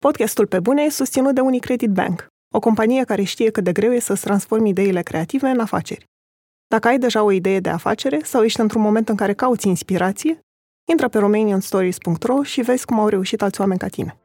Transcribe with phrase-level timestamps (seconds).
[0.00, 3.92] Podcastul Pe Bune e susținut de Unicredit Bank, o companie care știe cât de greu
[3.92, 6.04] e să-ți transformi ideile creative în afaceri.
[6.66, 10.38] Dacă ai deja o idee de afacere sau ești într-un moment în care cauți inspirație,
[10.90, 14.18] intră pe romanianstories.ro și vezi cum au reușit alți oameni ca tine.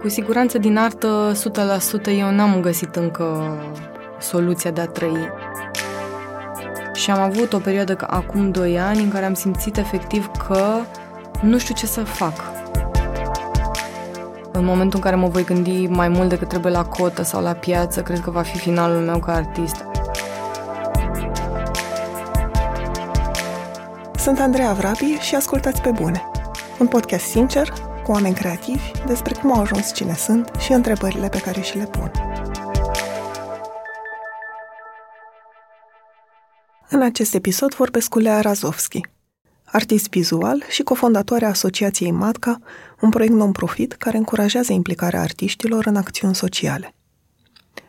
[0.00, 1.32] Cu siguranță din artă
[2.02, 3.58] 100% eu n-am găsit încă
[4.20, 5.28] soluția de a trăi.
[6.94, 10.80] Și am avut o perioadă acum 2 ani în care am simțit efectiv că
[11.42, 12.54] nu știu ce să fac.
[14.52, 17.52] În momentul în care mă voi gândi mai mult decât trebuie la cotă sau la
[17.52, 19.84] piață, cred că va fi finalul meu ca artist.
[24.16, 26.30] Sunt Andreea Vrabi și ascultați pe bune.
[26.78, 27.72] Un podcast sincer,
[28.04, 31.84] cu oameni creativi, despre cum au ajuns cine sunt și întrebările pe care și le
[31.84, 32.10] pun.
[36.88, 39.00] În acest episod vorbesc cu Lea Razovski,
[39.76, 42.58] artist vizual și cofondatoarea Asociației Matca,
[43.00, 46.94] un proiect non-profit care încurajează implicarea artiștilor în acțiuni sociale.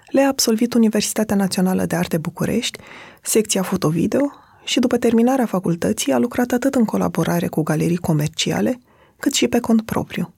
[0.08, 2.80] Le a absolvit Universitatea Națională de Arte București,
[3.22, 4.32] secția fotovideo
[4.64, 8.80] și după terminarea facultății a lucrat atât în colaborare cu galerii comerciale,
[9.20, 10.34] cât și pe cont propriu.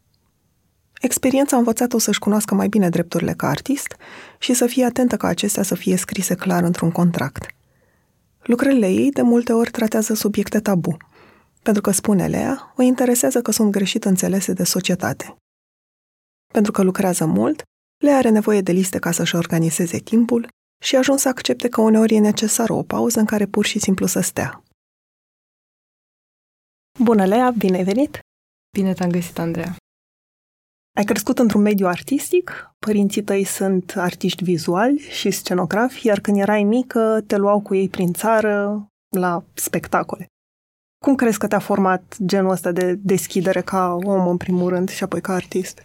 [1.02, 3.95] Experiența a învățat-o să-și cunoască mai bine drepturile ca artist
[4.39, 7.45] și să fie atentă ca acestea să fie scrise clar într-un contract.
[8.41, 10.97] Lucrările ei de multe ori tratează subiecte tabu–
[11.61, 15.35] pentru că, spune Lea, o interesează că sunt greșit înțelese de societate.
[16.53, 17.63] Pentru că lucrează mult,
[18.03, 20.47] Lea are nevoie de liste ca să-și organizeze timpul
[20.83, 23.79] și a ajuns să accepte că uneori e necesară o pauză în care pur și
[23.79, 24.63] simplu să stea.
[26.99, 27.51] Bună, Lea!
[27.51, 28.19] Bine ai venit!
[28.77, 29.75] Bine te-am găsit, Andreea!
[30.97, 36.63] Ai crescut într-un mediu artistic, părinții tăi sunt artiști vizuali și scenografi, iar când erai
[36.63, 40.25] mică te luau cu ei prin țară la spectacole.
[41.05, 45.03] Cum crezi că te-a format genul ăsta de deschidere ca om, în primul rând, și
[45.03, 45.83] apoi ca artist?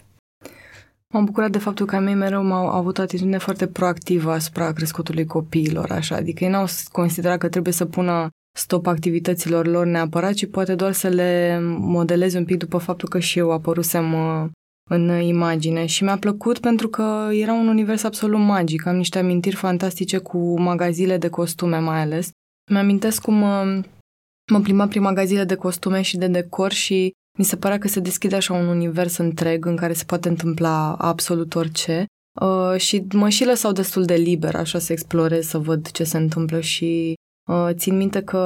[1.15, 5.27] M-am bucurat de faptul că mei mereu m-au avut o atitudine foarte proactivă asupra crescutului
[5.27, 6.17] copiilor, așa.
[6.17, 10.93] Adică ei n-au considerat că trebuie să pună stop activităților lor neapărat, ci poate doar
[10.93, 14.51] să le modeleze un pic după faptul că și eu apărusem uh,
[14.91, 18.87] în imagine și mi-a plăcut pentru că era un univers absolut magic.
[18.87, 22.31] Am niște amintiri fantastice cu magazile de costume mai ales.
[22.71, 23.45] Mi-amintesc cum
[24.51, 27.89] uh, Mă plimbam prin magazine de costume și de decor și mi se părea că
[27.89, 32.07] se deschide așa un univers întreg în care se poate întâmpla absolut orice.
[32.41, 36.17] Uh, și mă și lăsau destul de liber, așa să explorez, să văd ce se
[36.17, 37.15] întâmplă și
[37.51, 38.39] uh, țin minte că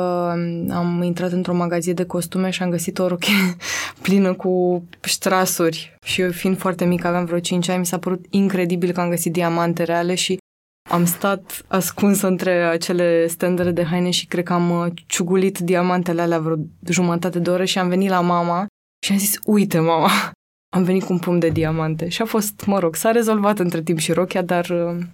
[0.71, 3.33] am intrat într-o magazie de costume și am găsit o roche
[4.03, 8.25] plină cu ștrasuri și eu fiind foarte mic, aveam vreo 5 ani, mi s-a părut
[8.31, 10.39] incredibil că am găsit diamante reale și
[10.89, 16.23] am stat ascuns între acele standere de haine și cred că am uh, ciugulit diamantele
[16.23, 16.57] alea vreo
[16.89, 18.67] jumătate de oră și am venit la mama
[19.05, 20.11] și am zis, uite mama,
[20.77, 22.09] am venit cu un pumn de diamante.
[22.09, 25.05] Și a fost, mă rog, s-a rezolvat între timp și rochia, dar uh,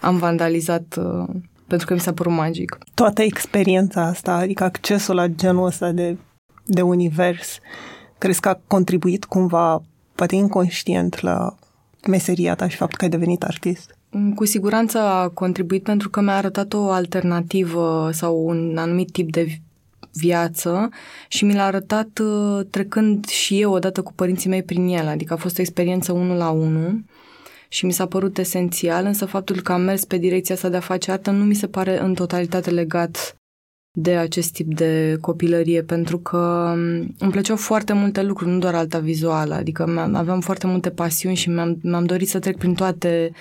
[0.00, 1.28] am vandalizat uh,
[1.66, 2.78] pentru că mi s-a părut magic.
[2.94, 6.16] Toată experiența asta, adică accesul la genul ăsta de,
[6.64, 7.58] de univers,
[8.18, 9.82] crezi că a contribuit cumva,
[10.14, 11.54] poate inconștient, la
[12.06, 13.96] meseria ta și faptul că ai devenit artist?
[14.34, 19.58] Cu siguranță a contribuit pentru că mi-a arătat o alternativă sau un anumit tip de
[20.12, 20.88] viață
[21.28, 25.32] și mi l-a arătat uh, trecând și eu odată cu părinții mei prin el, adică
[25.32, 27.04] a fost o experiență unul la unul
[27.68, 30.80] și mi s-a părut esențial, însă faptul că am mers pe direcția asta de a
[30.80, 33.36] face artă nu mi se pare în totalitate legat
[33.96, 38.74] de acest tip de copilărie, pentru că um, îmi plăceau foarte multe lucruri, nu doar
[38.74, 43.32] alta vizuală, adică aveam foarte multe pasiuni și mi-am, mi-am dorit să trec prin toate,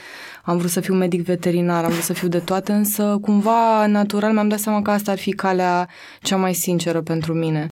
[0.44, 4.34] am vrut să fiu medic veterinar, am vrut să fiu de toate, însă cumva natural
[4.34, 5.90] mi-am dat seama că asta ar fi calea
[6.22, 7.68] cea mai sinceră pentru mine.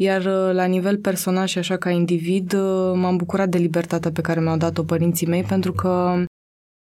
[0.00, 4.20] Iar uh, la nivel personal și așa ca individ, uh, m-am bucurat de libertatea pe
[4.20, 6.24] care mi-au dat-o părinții mei, pentru că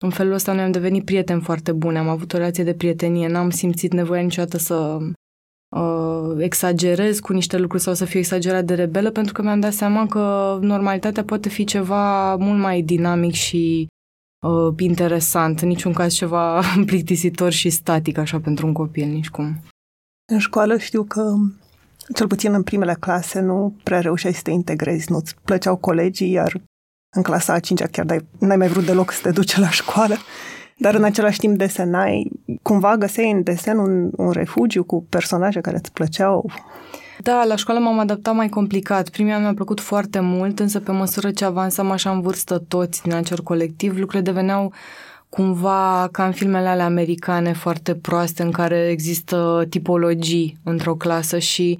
[0.03, 3.27] în felul ăsta noi am devenit prieteni foarte bune, am avut o relație de prietenie,
[3.27, 4.97] n-am simțit nevoia niciodată să
[5.75, 9.73] uh, exagerez cu niște lucruri sau să fiu exagerat de rebelă, pentru că mi-am dat
[9.73, 13.87] seama că normalitatea poate fi ceva mult mai dinamic și
[14.47, 19.59] uh, interesant, în niciun caz ceva plictisitor și static așa pentru un copil, nici cum.
[20.31, 21.33] În școală știu că
[22.15, 26.61] cel puțin în primele clase nu prea reușeai să te integrezi, nu-ți plăceau colegii, iar
[27.15, 28.05] în clasa a cincea chiar
[28.39, 30.15] n-ai mai vrut deloc să te duci la școală
[30.81, 32.31] dar în același timp desenai,
[32.61, 36.51] cumva găseai în desen un, un refugiu cu personaje care îți plăceau.
[37.19, 39.09] Da, la școală m-am adaptat mai complicat.
[39.09, 43.13] Primii mi-a plăcut foarte mult, însă pe măsură ce avansam așa în vârstă toți din
[43.13, 44.73] acel colectiv, lucrurile deveneau
[45.35, 51.79] cumva ca în filmele alea americane foarte proaste în care există tipologii într-o clasă și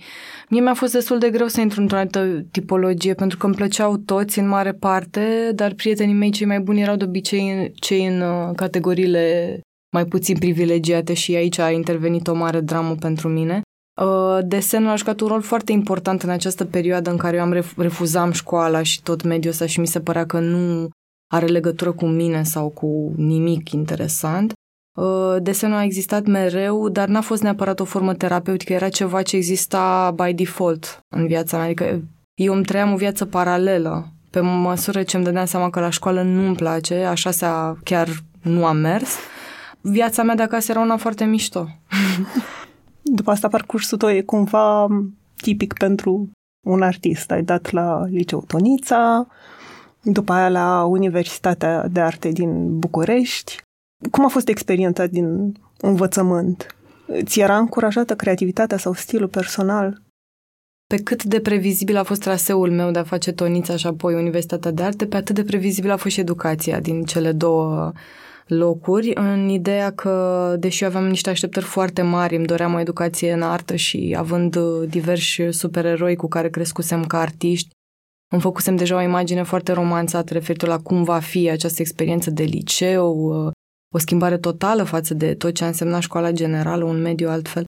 [0.50, 3.98] mie mi-a fost destul de greu să intru într-o altă tipologie pentru că îmi plăceau
[3.98, 8.21] toți în mare parte, dar prietenii mei cei mai buni erau de obicei cei în
[8.21, 9.59] uh, categoriile
[9.95, 13.62] mai puțin privilegiate și aici a intervenit o mare dramă pentru mine.
[14.01, 17.63] Uh, desenul a jucat un rol foarte important în această perioadă în care eu am
[17.77, 20.89] refuzam școala și tot mediul ăsta și mi se părea că nu
[21.31, 24.54] are legătură cu mine sau cu nimic interesant.
[24.98, 29.36] Uh, desenul a existat mereu, dar n-a fost neapărat o formă terapeutică, era ceva ce
[29.36, 31.66] exista by default în viața mea.
[31.66, 32.01] Adică
[32.33, 34.07] eu îmi trăiam o viață paralelă.
[34.30, 37.45] Pe măsură ce îmi dădeam seama că la școală nu-mi place, așa se
[37.84, 38.07] chiar
[38.42, 39.16] nu am mers,
[39.81, 41.68] viața mea de acasă era una foarte mișto.
[43.18, 44.88] După asta parcursul tău e cumva
[45.36, 46.30] tipic pentru
[46.68, 47.31] un artist.
[47.31, 49.27] Ai dat la liceu Tonița,
[50.03, 53.57] după aia la Universitatea de Arte din București.
[54.12, 56.75] Cum a fost experiența din învățământ?
[57.24, 60.01] Ți era încurajată creativitatea sau stilul personal?
[60.88, 64.71] Pe cât de previzibil a fost traseul meu de a face tonița și apoi Universitatea
[64.71, 67.92] de Arte, pe atât de previzibil a fost și educația din cele două
[68.48, 73.33] locuri, în ideea că, deși eu aveam niște așteptări foarte mari, îmi doream o educație
[73.33, 74.57] în artă și având
[74.89, 77.69] diversi supereroi cu care crescusem ca artiști,
[78.31, 82.44] îmi făcusem deja o imagine foarte romanțată referitor la cum va fi această experiență de
[82.44, 83.31] liceu,
[83.94, 87.63] o schimbare totală față de tot ce a însemnat școala generală, un mediu altfel.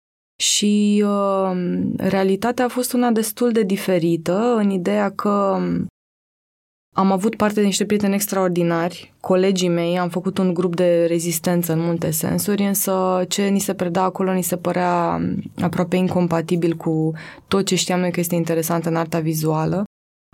[0.43, 1.50] Și uh,
[1.96, 5.60] realitatea a fost una destul de diferită, în ideea că
[6.96, 11.72] am avut parte de niște prieteni extraordinari, colegii mei, am făcut un grup de rezistență
[11.72, 15.20] în multe sensuri, însă ce ni se preda acolo ni se părea
[15.61, 17.12] aproape incompatibil cu
[17.49, 19.84] tot ce știam noi că este interesant în arta vizuală.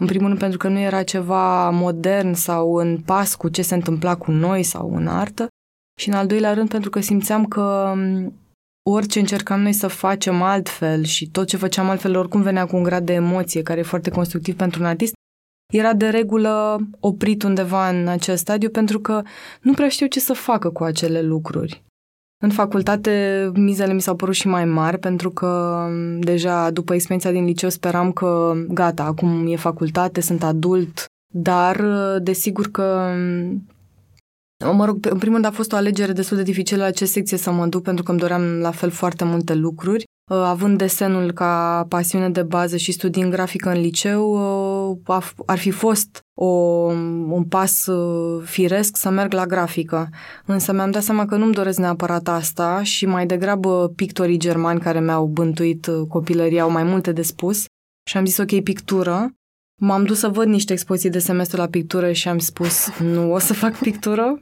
[0.01, 3.75] În primul rând pentru că nu era ceva modern sau în pas cu ce se
[3.75, 5.49] întâmpla cu noi sau în artă
[6.01, 7.95] și în al doilea rând pentru că simțeam că
[8.91, 12.83] orice încercam noi să facem altfel și tot ce făceam altfel oricum venea cu un
[12.83, 15.13] grad de emoție care e foarte constructiv pentru un artist,
[15.73, 19.23] era de regulă oprit undeva în acest stadiu pentru că
[19.61, 21.85] nu prea știu ce să facă cu acele lucruri.
[22.43, 25.83] În facultate, mizele mi s-au părut și mai mari, pentru că
[26.21, 31.85] deja după experiența din liceu speram că gata, acum e facultate, sunt adult, dar
[32.19, 33.13] desigur că
[34.73, 37.37] Mă rog, în primul rând a fost o alegere destul de dificilă la ce secție
[37.37, 40.05] să mă duc, pentru că îmi doream la fel foarte multe lucruri.
[40.31, 44.31] Uh, având desenul ca pasiune de bază și studiind grafică în liceu,
[45.07, 46.47] uh, ar fi fost o,
[47.29, 50.09] un pas uh, firesc să merg la grafică.
[50.47, 55.01] Însă mi-am dat seama că nu-mi doresc neapărat asta și mai degrabă pictorii germani care
[55.01, 57.65] mi-au bântuit copilăria au mai multe de spus
[58.11, 59.31] și am zis ok, pictură.
[59.81, 63.39] M-am dus să văd niște expoziții de semestru la pictură și am spus nu o
[63.39, 64.39] să fac pictură.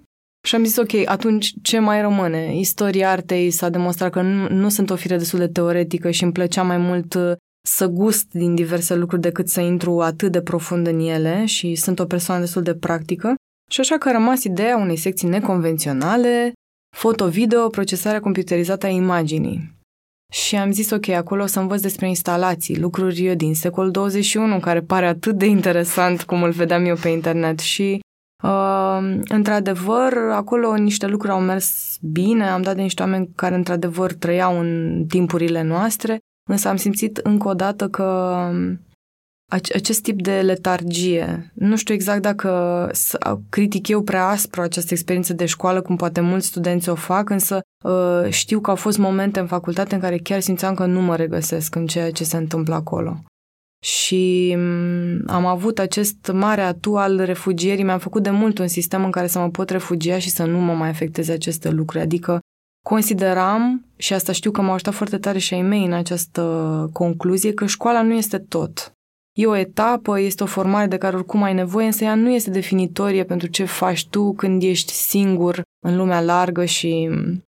[0.46, 2.58] Și am zis, ok, atunci ce mai rămâne?
[2.58, 6.32] Istoria artei s-a demonstrat că nu, nu sunt o fire destul de teoretică și îmi
[6.32, 7.32] plăcea mai mult uh,
[7.66, 11.98] să gust din diverse lucruri decât să intru atât de profund în ele și sunt
[11.98, 13.34] o persoană destul de practică.
[13.70, 16.52] Și așa că a rămas ideea unei secții neconvenționale,
[16.96, 19.80] foto-video, procesarea computerizată a imaginii.
[20.32, 24.80] Și am zis, ok, acolo o să învăț despre instalații, lucruri din secolul 21, care
[24.80, 28.00] pare atât de interesant cum îl vedeam eu pe internet și
[28.42, 34.12] Uh, într-adevăr, acolo niște lucruri au mers bine, am dat de niște oameni care într-adevăr
[34.12, 36.18] trăiau în timpurile noastre,
[36.48, 38.48] însă am simțit încă o dată că
[39.52, 42.90] acest tip de letargie, nu știu exact dacă
[43.49, 47.61] critic eu prea aspru această experiență de școală, cum poate mulți studenți o fac, însă
[47.84, 51.16] uh, știu că au fost momente în facultate în care chiar simțeam că nu mă
[51.16, 53.22] regăsesc în ceea ce se întâmplă acolo
[53.84, 57.84] și mm, am avut acest mare atu al refugierii.
[57.84, 60.58] Mi-am făcut de mult un sistem în care să mă pot refugia și să nu
[60.58, 62.02] mă mai afecteze aceste lucruri.
[62.02, 62.40] Adică
[62.84, 67.54] consideram, și asta știu că m-au ajutat foarte tare și ai mei în această concluzie,
[67.54, 68.92] că școala nu este tot.
[69.38, 72.50] E o etapă, este o formare de care oricum ai nevoie, însă ea nu este
[72.50, 77.42] definitorie pentru ce faci tu când ești singur în lumea largă și mm,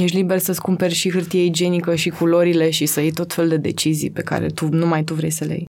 [0.00, 3.56] ești liber să-ți cumperi și hârtie igienică și culorile și să iei tot fel de
[3.56, 5.66] decizii pe care tu numai tu vrei să le iei.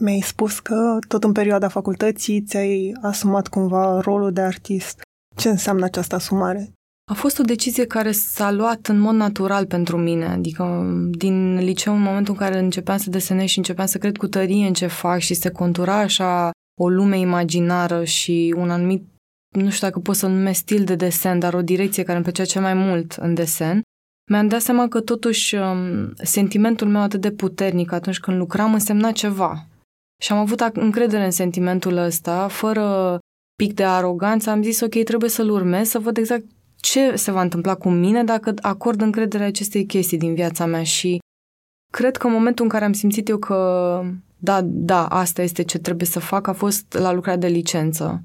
[0.00, 5.00] Mi-ai spus că tot în perioada facultății ți-ai asumat cumva rolul de artist.
[5.36, 6.72] Ce înseamnă această asumare?
[7.10, 11.94] A fost o decizie care s-a luat în mod natural pentru mine, adică din liceu
[11.94, 14.86] în momentul în care începeam să desenez și începeam să cred cu tărie în ce
[14.86, 19.04] fac și se contura așa o lume imaginară și un anumit,
[19.56, 22.44] nu știu dacă pot să numesc stil de desen, dar o direcție care îmi plăcea
[22.44, 23.82] cel mai mult în desen,
[24.30, 29.12] mi-am dat seama că totuși um, sentimentul meu atât de puternic atunci când lucram însemna
[29.12, 29.64] ceva.
[30.20, 33.18] Și am avut încredere în sentimentul ăsta, fără
[33.56, 36.44] pic de aroganță, am zis, ok, trebuie să-l urmez, să văd exact
[36.76, 40.82] ce se va întâmpla cu mine dacă acord încredere acestei chestii din viața mea.
[40.82, 41.18] Și
[41.92, 44.02] cred că în momentul în care am simțit eu că
[44.36, 48.22] da, da, asta este ce trebuie să fac, a fost la lucrarea de licență,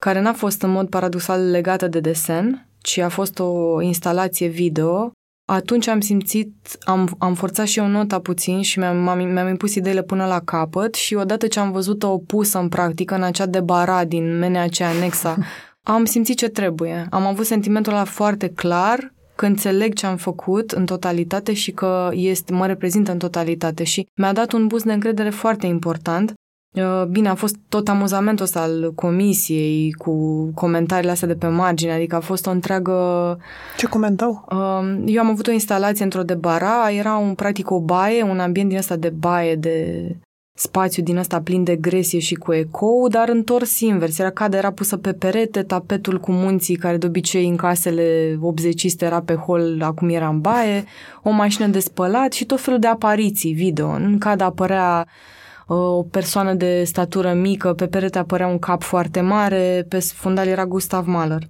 [0.00, 5.12] care n-a fost în mod paradoxal legată de desen, ci a fost o instalație video
[5.50, 8.96] atunci am simțit, am, am forțat și eu nota puțin și mi-am,
[9.32, 13.22] mi-am impus ideile până la capăt și odată ce am văzut-o pusă în practică, în
[13.22, 15.36] acea debara din menea aceea anexa,
[15.82, 17.06] am simțit ce trebuie.
[17.10, 22.08] Am avut sentimentul ăla foarte clar că înțeleg ce am făcut în totalitate și că
[22.12, 26.47] este, mă reprezintă în totalitate și mi-a dat un boost de încredere foarte important Uh,
[27.08, 32.16] bine, a fost tot amuzamentul ăsta al comisiei cu comentariile astea de pe margine, adică
[32.16, 33.38] a fost o întreagă...
[33.76, 34.44] Ce comentau?
[34.50, 38.40] Uh, eu am avut o instalație într-o de bara, era un practic o baie, un
[38.40, 40.06] ambient din ăsta de baie, de
[40.58, 44.18] spațiu din ăsta plin de gresie și cu ecou, dar întors invers.
[44.18, 48.94] Era cadă, era pusă pe perete, tapetul cu munții, care de obicei în casele 80
[48.98, 50.84] era pe hol, acum era în baie,
[51.22, 53.88] o mașină de spălat și tot felul de apariții video.
[53.88, 55.06] În cadă apărea
[55.70, 60.66] o persoană de statură mică, pe perete apărea un cap foarte mare, pe fundal era
[60.66, 61.42] Gustav Mahler.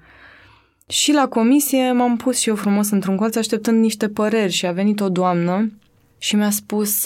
[0.88, 4.72] Și la comisie m-am pus și eu frumos într-un colț așteptând niște păreri și a
[4.72, 5.70] venit o doamnă
[6.18, 7.04] și mi-a spus,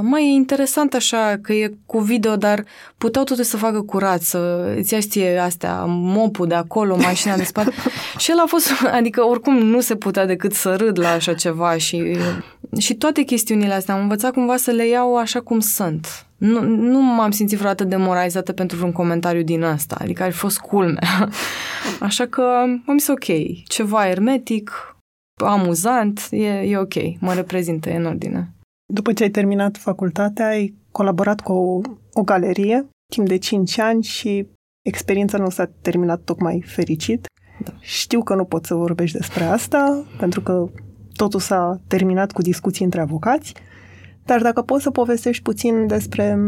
[0.00, 2.64] măi, e interesant așa că e cu video, dar
[2.98, 7.44] puteau totuși să facă curat, să îți ia ție astea, mopul de acolo, mașina de
[7.44, 7.70] spate.
[8.18, 11.76] și el a fost, adică oricum nu se putea decât să râd la așa ceva
[11.76, 12.16] și,
[12.78, 16.26] și toate chestiunile astea am învățat cumva să le iau așa cum sunt.
[16.44, 20.58] Nu, nu m-am simțit vreodată demoralizată pentru vreun comentariu din asta, adică ar fi fost
[20.58, 21.28] culmea.
[22.00, 22.42] Așa că
[22.86, 23.24] am zis ok,
[23.68, 24.96] ceva ermetic,
[25.44, 28.54] amuzant, e, e ok, mă reprezintă, e în ordine.
[28.92, 31.80] După ce ai terminat facultatea, ai colaborat cu o,
[32.12, 34.46] o galerie timp de 5 ani și
[34.86, 37.26] experiența nu s-a terminat tocmai fericit.
[37.64, 37.72] Da.
[37.80, 40.68] Știu că nu poți să vorbești despre asta, pentru că
[41.12, 43.54] totul s-a terminat cu discuții între avocați,
[44.24, 46.38] dar dacă poți să povestești puțin despre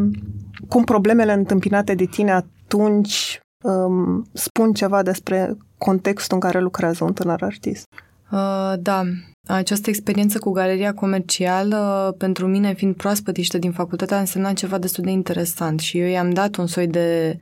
[0.68, 7.12] cum problemele întâmpinate de tine atunci um, spun ceva despre contextul în care lucrează un
[7.12, 7.84] tânăr artist.
[8.32, 9.02] Uh, da,
[9.46, 15.04] această experiență cu galeria comercială, pentru mine, fiind proaspătiște din facultate, a însemnat ceva destul
[15.04, 17.38] de interesant și eu i-am dat un soi de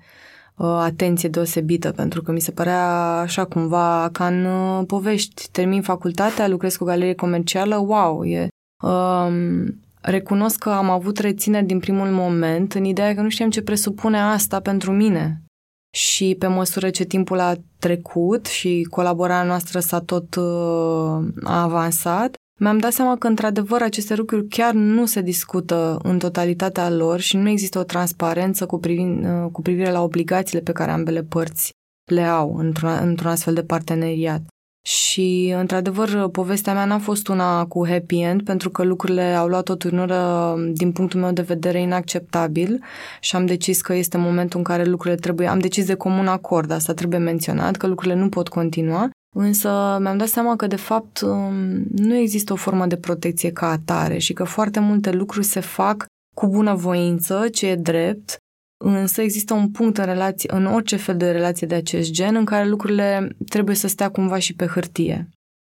[0.56, 2.88] uh, atenție deosebită, pentru că mi se părea
[3.18, 5.48] așa cumva ca în uh, povești.
[5.50, 8.48] Termin facultatea, lucrez cu galerie comercială, wow, e...
[8.82, 9.66] Uh,
[10.04, 14.20] recunosc că am avut rețineri din primul moment în ideea că nu știam ce presupune
[14.20, 15.42] asta pentru mine.
[15.96, 22.34] Și pe măsură ce timpul a trecut și colaborarea noastră s-a tot uh, a avansat,
[22.61, 27.37] mi-am dat seama că, într-adevăr, aceste lucruri chiar nu se discută în totalitatea lor și
[27.37, 31.70] nu există o transparență cu, privin, uh, cu privire la obligațiile pe care ambele părți
[32.11, 34.42] le au într-un, într-un astfel de parteneriat.
[34.86, 39.68] Și, într-adevăr, povestea mea n-a fost una cu happy end, pentru că lucrurile au luat
[39.68, 42.84] o turnură, din punctul meu de vedere, inacceptabil
[43.20, 45.46] și am decis că este momentul în care lucrurile trebuie...
[45.46, 50.16] Am decis de comun acord, asta trebuie menționat, că lucrurile nu pot continua, însă mi-am
[50.16, 54.32] dat seama că, de fapt, um, nu există o formă de protecție ca atare și
[54.32, 58.36] că foarte multe lucruri se fac cu bunăvoință, ce e drept,
[58.86, 62.44] Însă există un punct în relație, în orice fel de relație de acest gen, în
[62.44, 65.28] care lucrurile trebuie să stea cumva și pe hârtie.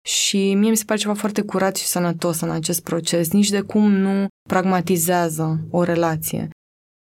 [0.06, 3.60] Și mie mi se pare ceva foarte curat și sănătos în acest proces, nici de
[3.60, 6.48] cum nu pragmatizează o relație.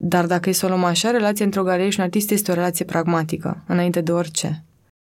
[0.04, 2.50] Dar dacă e să o luăm așa, relația între o galerie și un artist este
[2.50, 4.64] o relație pragmatică, înainte de orice.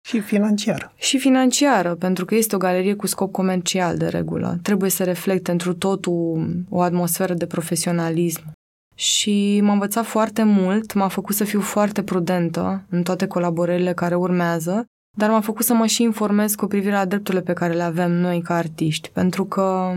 [0.08, 0.94] Și financiară.
[0.96, 4.60] Și financiară, pentru că este o galerie cu scop comercial de regulă.
[4.62, 8.54] Trebuie să reflecte într totul o atmosferă de profesionalism
[8.96, 14.16] și m-a învățat foarte mult, m-a făcut să fiu foarte prudentă în toate colaborările care
[14.16, 14.86] urmează,
[15.18, 18.12] dar m-a făcut să mă și informez cu privire la drepturile pe care le avem
[18.12, 19.94] noi ca artiști, pentru că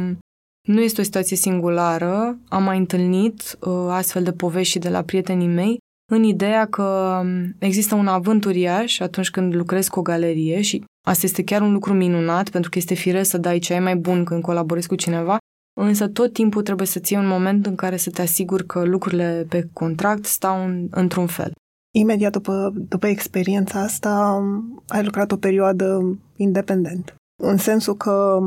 [0.69, 5.02] nu este o situație singulară, am mai întâlnit uh, astfel de povești și de la
[5.02, 5.78] prietenii mei
[6.12, 7.21] în ideea că
[7.59, 11.73] există un avânt uriaș atunci când lucrezi cu o galerie și asta este chiar un
[11.73, 14.95] lucru minunat pentru că este firesc să dai ce ai mai bun când colaborezi cu
[14.95, 15.37] cineva,
[15.81, 19.47] însă tot timpul trebuie să ții un moment în care să te asiguri că lucrurile
[19.49, 21.53] pe contract stau în, într-un fel.
[21.95, 24.43] Imediat după, după experiența asta,
[24.87, 28.39] ai lucrat o perioadă independent, în sensul că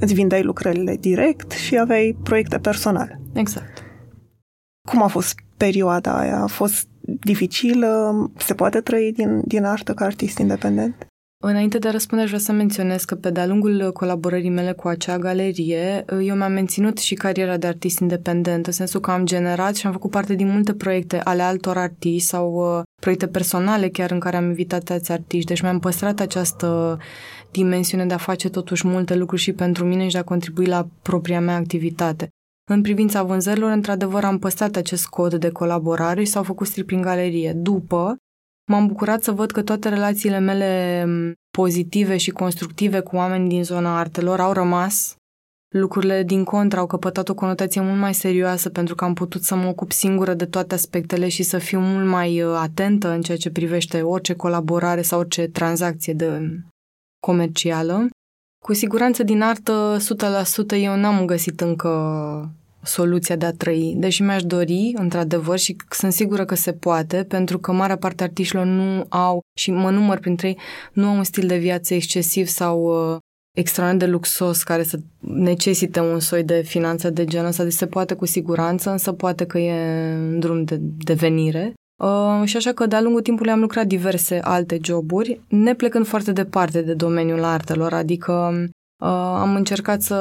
[0.00, 3.20] îți vindeai lucrările direct și aveai proiecte personale.
[3.32, 3.82] Exact.
[4.88, 6.40] Cum a fost perioada aia?
[6.40, 8.30] A fost dificilă?
[8.36, 11.06] Se poate trăi din, din artă ca artist independent?
[11.46, 15.18] Înainte de a răspunde, vreau să menționez că pe de-a lungul colaborării mele cu acea
[15.18, 19.86] galerie, eu mi-am menținut și cariera de artist independent, în sensul că am generat și
[19.86, 24.18] am făcut parte din multe proiecte ale altor artiști sau uh, proiecte personale chiar în
[24.18, 25.48] care am invitat alți artiști.
[25.48, 26.98] Deci mi-am păstrat această
[27.50, 30.86] dimensiune de a face totuși multe lucruri și pentru mine și de a contribui la
[31.02, 32.28] propria mea activitate.
[32.70, 37.00] În privința vânzărilor, într-adevăr, am păstrat acest cod de colaborare și s-au făcut strip prin
[37.00, 37.52] galerie.
[37.52, 38.16] După,
[38.66, 43.98] m-am bucurat să văd că toate relațiile mele pozitive și constructive cu oameni din zona
[43.98, 45.16] artelor au rămas.
[45.74, 49.54] Lucrurile din contra au căpătat o conotație mult mai serioasă pentru că am putut să
[49.54, 53.36] mă ocup singură de toate aspectele și să fiu mult mai uh, atentă în ceea
[53.36, 56.60] ce privește orice colaborare sau orice tranzacție de
[57.20, 58.08] comercială.
[58.64, 59.96] Cu siguranță din artă,
[60.74, 61.90] 100% eu n-am găsit încă
[62.84, 63.94] soluția de a trăi.
[63.96, 68.26] Deși mi-aș dori, într-adevăr, și sunt sigură că se poate, pentru că marea parte a
[68.26, 70.58] artiștilor nu au, și mă număr printre ei,
[70.92, 73.18] nu au un stil de viață excesiv sau uh,
[73.56, 77.86] extraordinar de luxos care să necesite un soi de finanță de genul ăsta, deci se
[77.86, 81.74] poate cu siguranță, însă poate că e în drum de devenire.
[82.02, 86.32] Uh, și așa că de-a lungul timpului am lucrat diverse alte joburi, ne plecând foarte
[86.32, 88.66] departe de domeniul artelor, adică
[89.04, 90.14] Uh, am încercat să...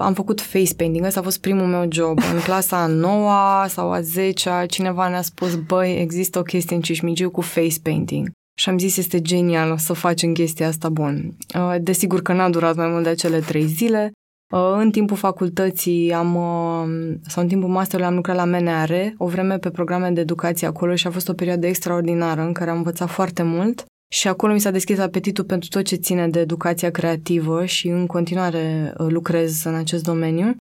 [0.00, 2.18] Am făcut face painting, ăsta a fost primul meu job.
[2.34, 6.82] În clasa a noua sau a zecea, cineva ne-a spus, băi, există o chestie în
[6.82, 8.30] Cismigiu cu face painting.
[8.58, 11.36] Și am zis, este genial, o să facem chestia asta bun.
[11.54, 14.12] Uh, desigur că n-a durat mai mult de acele trei zile.
[14.52, 19.26] Uh, în timpul facultății am, uh, sau în timpul masterului am lucrat la MNR, o
[19.26, 22.76] vreme pe programe de educație acolo și a fost o perioadă extraordinară în care am
[22.76, 23.84] învățat foarte mult.
[24.14, 28.06] Și acolo mi s-a deschis apetitul pentru tot ce ține de educația creativă și în
[28.06, 30.56] continuare uh, lucrez în acest domeniu.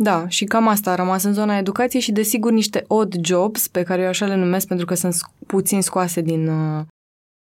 [0.00, 3.82] Da, și cam asta a rămas în zona educației și desigur niște odd jobs, pe
[3.82, 5.14] care eu așa le numesc pentru că sunt
[5.46, 6.84] puțin scoase din uh,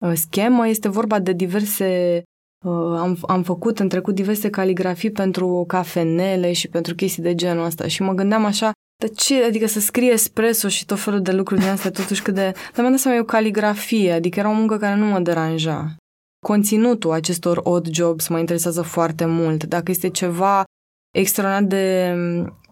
[0.06, 0.68] uh, schemă.
[0.68, 2.24] Este vorba de diverse
[2.66, 7.66] Uh, am, am făcut în trecut diverse caligrafii pentru cafenele și pentru chestii de genul
[7.66, 11.32] ăsta și mă gândeam așa, de ce, adică să scrie espresso și tot felul de
[11.32, 12.42] lucruri din astea, totuși cât de...
[12.42, 15.96] Dar mi-am dat seama, e o caligrafie, adică era o muncă care nu mă deranja.
[16.46, 19.64] Conținutul acestor odd jobs mă interesează foarte mult.
[19.64, 20.64] Dacă este ceva
[21.16, 22.16] extraordinar de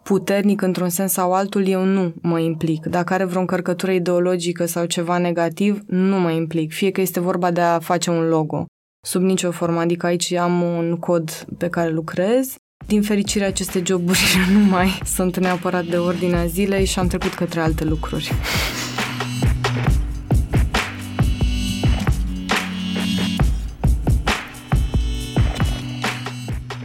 [0.03, 2.85] puternic într-un sens sau altul, eu nu mă implic.
[2.85, 6.71] Dacă are vreo încărcătură ideologică sau ceva negativ, nu mă implic.
[6.71, 8.65] Fie că este vorba de a face un logo.
[9.07, 12.55] Sub nicio formă, adică aici am un cod pe care lucrez
[12.89, 14.19] din fericire, aceste joburi
[14.53, 18.31] nu mai sunt neapărat de ordinea zilei și am trecut către alte lucruri.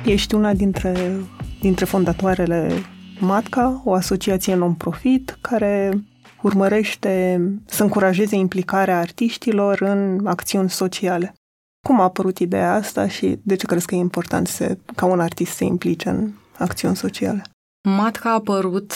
[0.04, 1.12] Ești una dintre,
[1.60, 2.68] dintre fondatoarele
[3.18, 6.04] MATCA, o asociație non-profit care
[6.42, 11.34] urmărește să încurajeze implicarea artiștilor în acțiuni sociale.
[11.84, 15.20] Cum a apărut ideea asta și de ce crezi că e important să, ca un
[15.20, 17.42] artist să implice în acțiuni sociale?
[17.88, 18.92] Matca a apărut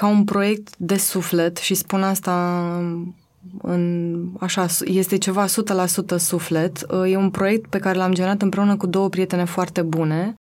[0.00, 2.34] ca un proiect de suflet și spun asta
[3.62, 5.48] în, așa, este ceva 100%
[6.16, 6.86] suflet.
[7.06, 10.34] E un proiect pe care l-am generat împreună cu două prietene foarte bune,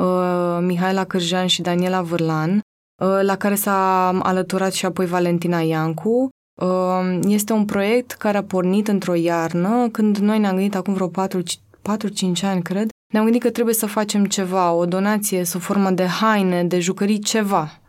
[0.00, 6.28] uh, Mihaela Cârjean și Daniela Vârlan, uh, la care s-a alăturat și apoi Valentina Iancu
[7.28, 11.12] este un proiect care a pornit într-o iarnă, când noi ne-am gândit acum vreo 4-5
[12.42, 16.64] ani, cred, ne-am gândit că trebuie să facem ceva, o donație sub formă de haine,
[16.64, 17.80] de jucării, ceva.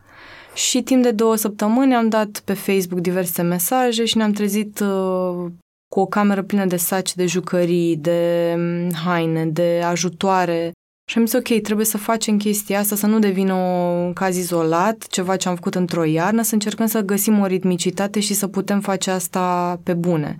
[0.54, 5.46] Și timp de două săptămâni am dat pe Facebook diverse mesaje și ne-am trezit uh,
[5.88, 10.72] cu o cameră plină de saci de jucării, de mm, haine, de ajutoare
[11.10, 15.06] și am zis, ok, trebuie să facem chestia asta, să nu devină un caz izolat,
[15.06, 18.80] ceva ce am făcut într-o iarnă, să încercăm să găsim o ritmicitate și să putem
[18.80, 20.36] face asta pe bune.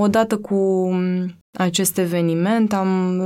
[0.00, 0.90] Odată cu
[1.58, 3.20] acest eveniment am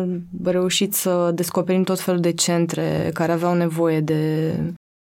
[0.45, 4.55] reușit să descoperim tot felul de centre care aveau nevoie de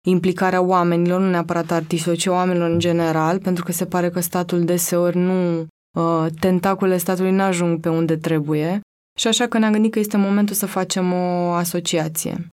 [0.06, 4.64] implicarea oamenilor, nu neapărat artiștilor, ci oamenilor în general, pentru că se pare că statul
[4.64, 5.66] deseori nu,
[5.98, 8.80] uh, tentaculele statului nu ajung pe unde trebuie
[9.18, 12.48] și așa că ne-am gândit că este momentul să facem o asociație.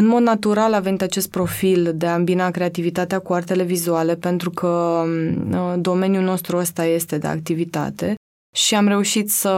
[0.00, 4.50] În mod natural a venit acest profil de a îmbina creativitatea cu artele vizuale pentru
[4.50, 8.14] că mm, uh, domeniul nostru ăsta este de activitate
[8.56, 9.52] și am reușit să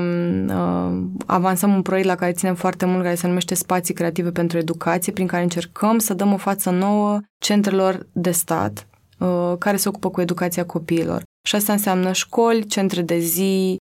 [0.00, 4.30] mm, uh, avansăm un proiect la care ținem foarte mult, care se numește Spații Creative
[4.30, 8.86] pentru Educație, prin care încercăm să dăm o față nouă centrelor de stat
[9.18, 11.22] uh, care se ocupă cu educația copiilor.
[11.48, 13.81] Și asta înseamnă școli, centre de zi, Uh,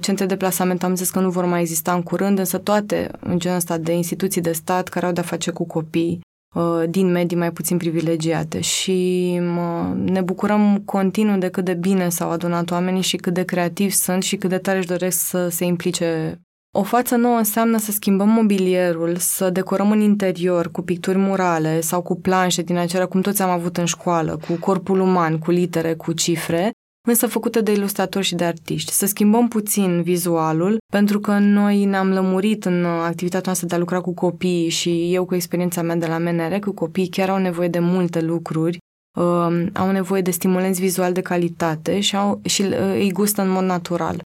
[0.00, 3.38] centre de plasament am zis că nu vor mai exista în curând, însă toate, în
[3.38, 6.20] genul ăsta, de instituții de stat care au de-a face cu copii
[6.54, 8.60] uh, din medii mai puțin privilegiate.
[8.60, 9.38] Și
[10.04, 14.22] ne bucurăm continuu de cât de bine s-au adunat oamenii și cât de creativi sunt
[14.22, 16.40] și cât de tare își doresc să se implice.
[16.72, 22.02] O față nouă înseamnă să schimbăm mobilierul, să decorăm în interior cu picturi murale sau
[22.02, 25.94] cu planșe din acelea cum toți am avut în școală, cu corpul uman, cu litere,
[25.94, 26.70] cu cifre,
[27.08, 28.92] însă făcute de ilustratori și de artiști.
[28.92, 34.00] Să schimbăm puțin vizualul, pentru că noi ne-am lămurit în activitatea noastră de a lucra
[34.00, 37.68] cu copii și eu cu experiența mea de la MNR, cu copii chiar au nevoie
[37.68, 38.78] de multe lucruri,
[39.18, 43.48] uh, au nevoie de stimulenți vizual de calitate și, au, și uh, îi gustă în
[43.48, 44.20] mod natural.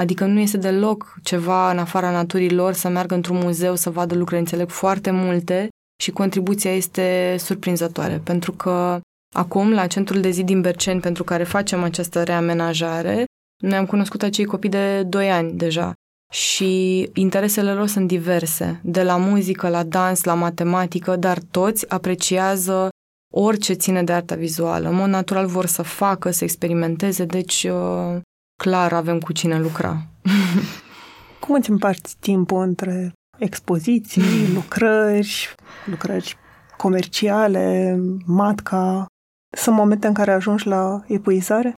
[0.00, 4.14] Adică nu este deloc ceva în afara naturii lor să meargă într-un muzeu să vadă
[4.14, 5.68] lucruri, înțeleg foarte multe
[6.02, 9.00] și contribuția este surprinzătoare, pentru că
[9.34, 13.24] acum, la centrul de zi din Berceni, pentru care facem această reamenajare,
[13.62, 15.92] noi am cunoscut acei copii de 2 ani deja
[16.32, 22.88] și interesele lor sunt diverse, de la muzică, la dans, la matematică, dar toți apreciază
[23.34, 24.88] orice ține de arta vizuală.
[24.88, 28.20] În mod natural vor să facă, să experimenteze, deci uh,
[28.62, 30.06] clar avem cu cine lucra.
[31.40, 35.54] Cum îți împarți timpul între expoziții, lucrări,
[35.86, 36.36] lucrări
[36.76, 39.06] comerciale, matca?
[39.56, 41.74] Sunt momente în care ajungi la epuizare?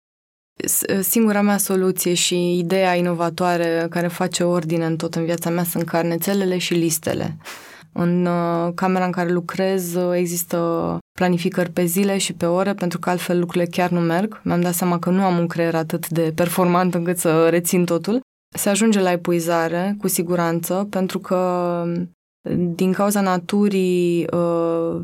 [1.01, 5.85] Singura mea soluție și ideea inovatoare care face ordine în tot în viața mea sunt
[5.85, 7.37] carnețelele și listele.
[7.93, 12.99] În uh, camera în care lucrez uh, există planificări pe zile și pe ore, pentru
[12.99, 14.41] că altfel lucrurile chiar nu merg.
[14.45, 18.21] Mi-am dat seama că nu am un creier atât de performant încât să rețin totul.
[18.57, 21.85] Se ajunge la epuizare, cu siguranță, pentru că
[22.75, 25.01] din cauza naturii uh,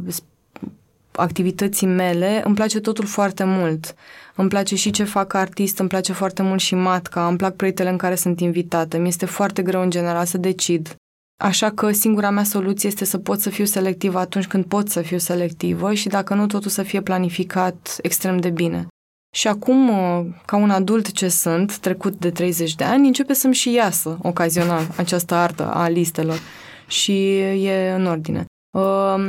[1.16, 3.94] activității mele, îmi place totul foarte mult.
[4.35, 7.88] Îmi place și ce fac artist, îmi place foarte mult și matca, îmi plac proiectele
[7.88, 8.98] în care sunt invitată.
[8.98, 10.96] Mi este foarte greu în general să decid
[11.38, 15.00] Așa că singura mea soluție este să pot să fiu selectivă atunci când pot să
[15.00, 18.87] fiu selectivă și dacă nu, totul să fie planificat extrem de bine.
[19.35, 23.55] Și acum, uh, ca un adult ce sunt, trecut de 30 de ani, începe să-mi
[23.55, 26.38] și iasă ocazional această artă a listelor
[26.87, 28.44] și e în ordine.
[28.77, 28.83] Uh,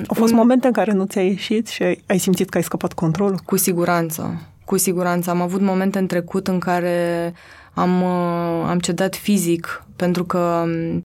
[0.07, 0.37] Au fost un...
[0.37, 3.39] momente în care nu ți-a ieșit și ai simțit că ai scăpat controlul?
[3.45, 4.41] Cu siguranță.
[4.65, 5.29] Cu siguranță.
[5.29, 7.33] Am avut momente în trecut în care
[7.73, 11.01] am, uh, am cedat fizic, pentru că, um,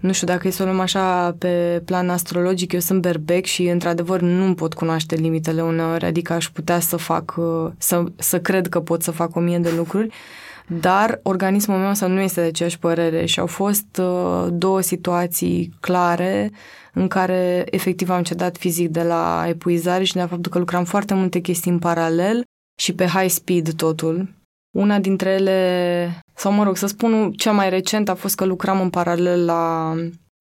[0.00, 3.62] nu știu, dacă e să o luăm așa pe plan astrologic, eu sunt berbec și,
[3.62, 8.68] într-adevăr, nu pot cunoaște limitele uneori, adică aș putea să fac, uh, să, să cred
[8.68, 10.08] că pot să fac o mie de lucruri,
[10.80, 15.74] dar organismul meu să nu este de aceeași părere și au fost uh, două situații
[15.80, 16.50] clare
[16.92, 20.84] în care efectiv am cedat fizic de la epuizare și de la faptul că lucram
[20.84, 22.44] foarte multe chestii în paralel
[22.80, 24.28] și pe high speed totul,
[24.76, 28.80] una dintre ele, sau mă rog, să spun cea mai recent a fost că lucram
[28.80, 29.94] în paralel la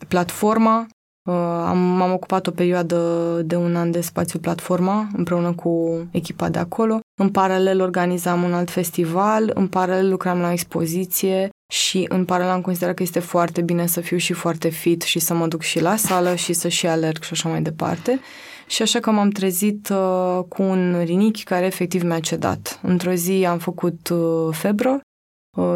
[0.08, 0.88] platforma.
[1.24, 1.36] Uh,
[1.68, 2.98] am, m-am ocupat o perioadă
[3.46, 7.00] de un an de spațiu platforma împreună cu echipa de acolo.
[7.20, 12.52] În paralel organizam un alt festival, în paralel lucram la o expoziție și în paralel
[12.52, 15.62] am considerat că este foarte bine să fiu și foarte fit și să mă duc
[15.62, 18.20] și la sală și să și alerg și așa mai departe.
[18.68, 22.80] Și așa că m-am trezit uh, cu un rinichi care efectiv mi-a cedat.
[22.82, 25.00] Într-o zi am făcut uh, febră, uh,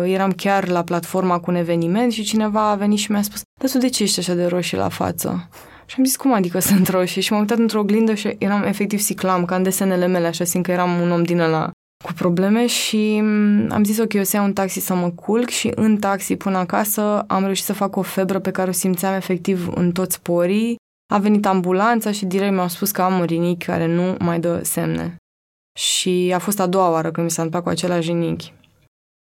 [0.05, 3.69] eram chiar la platforma cu un eveniment și cineva a venit și mi-a spus Dar
[3.69, 5.49] tu de ce ești așa de roșii la față?
[5.85, 7.21] Și am zis, cum adică sunt roșii?
[7.21, 10.65] Și m-am uitat într-o oglindă și eram efectiv siclam, ca în desenele mele, așa simt
[10.65, 11.71] că eram un om din ăla
[12.05, 15.49] cu probleme și mm, am zis ok, eu să iau un taxi să mă culc
[15.49, 19.13] și în taxi până acasă am reușit să fac o febră pe care o simțeam
[19.13, 20.75] efectiv în toți porii
[21.13, 24.63] a venit ambulanța și direct mi-au spus că am un rinichi care nu mai dă
[24.63, 25.15] semne.
[25.79, 28.53] Și a fost a doua oară când mi s-a întâmplat cu același rinichi.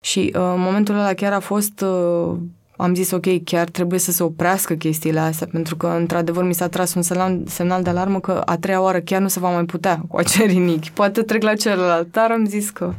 [0.04, 2.36] Și uh, în momentul ăla chiar a fost, uh,
[2.76, 6.68] am zis ok, chiar trebuie să se oprească chestiile astea, pentru că într-adevăr mi s-a
[6.68, 9.64] tras un semnal, semnal de alarmă că a treia oară chiar nu se va mai
[9.64, 10.90] putea cu acel rinichi.
[10.90, 12.92] Poate trec la celălalt, dar am zis că...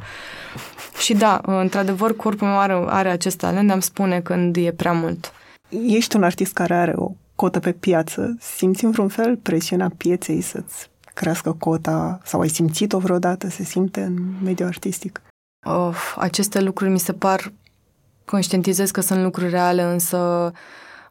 [0.98, 4.74] Și da, uh, într-adevăr, corpul meu are, are acest talent de a-mi spune când e
[4.76, 5.32] prea mult.
[5.88, 10.42] Ești un artist care are o cotă pe piață, simți în vreun fel presiunea pieței
[10.42, 15.22] să-ți crească cota sau ai simțit-o vreodată, se simte în mediul artistic?
[15.64, 17.52] Of, aceste lucruri mi se par,
[18.26, 20.52] conștientizez că sunt lucruri reale, însă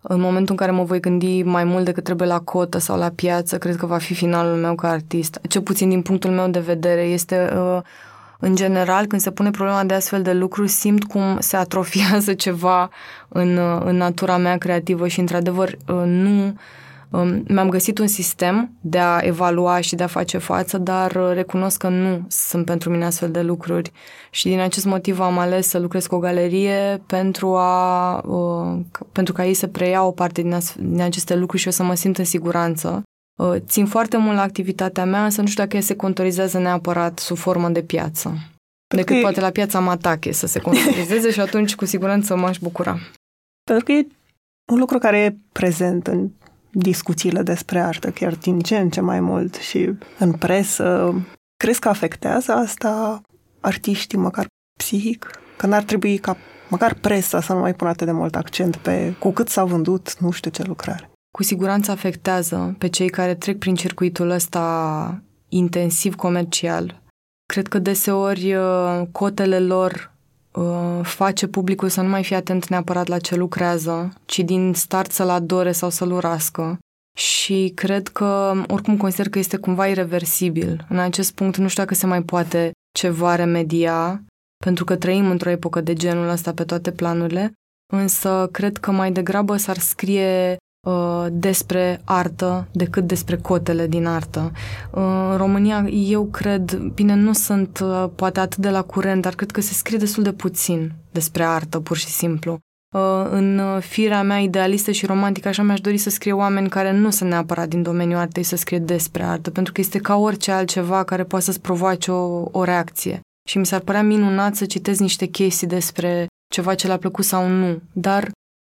[0.00, 3.10] în momentul în care mă voi gândi mai mult decât trebuie la cotă sau la
[3.14, 5.40] piață, cred că va fi finalul meu ca artist.
[5.48, 7.80] Ce puțin din punctul meu de vedere este uh,
[8.38, 12.90] în general, când se pune problema de astfel de lucruri, simt cum se atrofiază ceva
[13.28, 16.58] în, în natura mea creativă și, într-adevăr, nu um,
[17.48, 21.88] mi-am găsit un sistem de a evalua și de a face față, dar recunosc că
[21.88, 23.92] nu sunt pentru mine astfel de lucruri
[24.30, 28.80] și din acest motiv am ales să lucrez cu o galerie pentru, a, uh,
[29.12, 31.82] pentru ca ei să preia o parte din, as, din aceste lucruri și eu să
[31.82, 33.02] mă simt în siguranță
[33.42, 37.18] Uh, țin foarte mult la activitatea mea, însă nu știu dacă ea se contorizează neapărat
[37.18, 38.34] sub formă de piață.
[38.94, 42.98] Decât poate la piața Matache să se contorizeze și atunci cu siguranță m-aș bucura.
[43.64, 44.06] Pentru că e
[44.72, 46.30] Un lucru care e prezent în
[46.72, 51.14] discuțiile despre artă, chiar din ce în ce mai mult și în presă,
[51.56, 53.20] crezi că afectează asta
[53.60, 54.46] artiștii, măcar
[54.78, 55.30] psihic?
[55.56, 56.36] Că n-ar trebui ca
[56.68, 60.18] măcar presa să nu mai pună atât de mult accent pe cu cât s-a vândut
[60.18, 61.10] nu știu ce lucrare.
[61.36, 67.02] Cu siguranță afectează pe cei care trec prin circuitul ăsta intensiv comercial.
[67.46, 70.11] Cred că deseori uh, cotele lor uh,
[71.02, 75.28] face publicul să nu mai fie atent neapărat la ce lucrează, ci din start să-l
[75.28, 76.78] adore sau să-l urască.
[77.18, 80.86] Și cred că, oricum, consider că este cumva irreversibil.
[80.88, 84.24] În acest punct, nu știu dacă se mai poate ceva remedia,
[84.64, 87.52] pentru că trăim într-o epocă de genul ăsta pe toate planurile,
[87.92, 90.56] însă cred că mai degrabă s-ar scrie uh,
[91.30, 94.50] despre artă decât despre cotele din artă.
[94.90, 99.34] Uh, în România, eu cred, bine, nu sunt uh, poate atât de la curent, dar
[99.34, 102.58] cred că se scrie destul de puțin despre artă, pur și simplu.
[102.94, 107.10] Uh, în firea mea idealistă și romantică, așa mi-aș dori să scrie oameni care nu
[107.10, 111.04] sunt neapărat din domeniul artei să scrie despre artă, pentru că este ca orice altceva
[111.04, 113.20] care poate să-ți provoace o, o reacție.
[113.48, 117.48] Și mi s-ar părea minunat să citesc niște chestii despre ceva ce le-a plăcut sau
[117.48, 118.30] nu, dar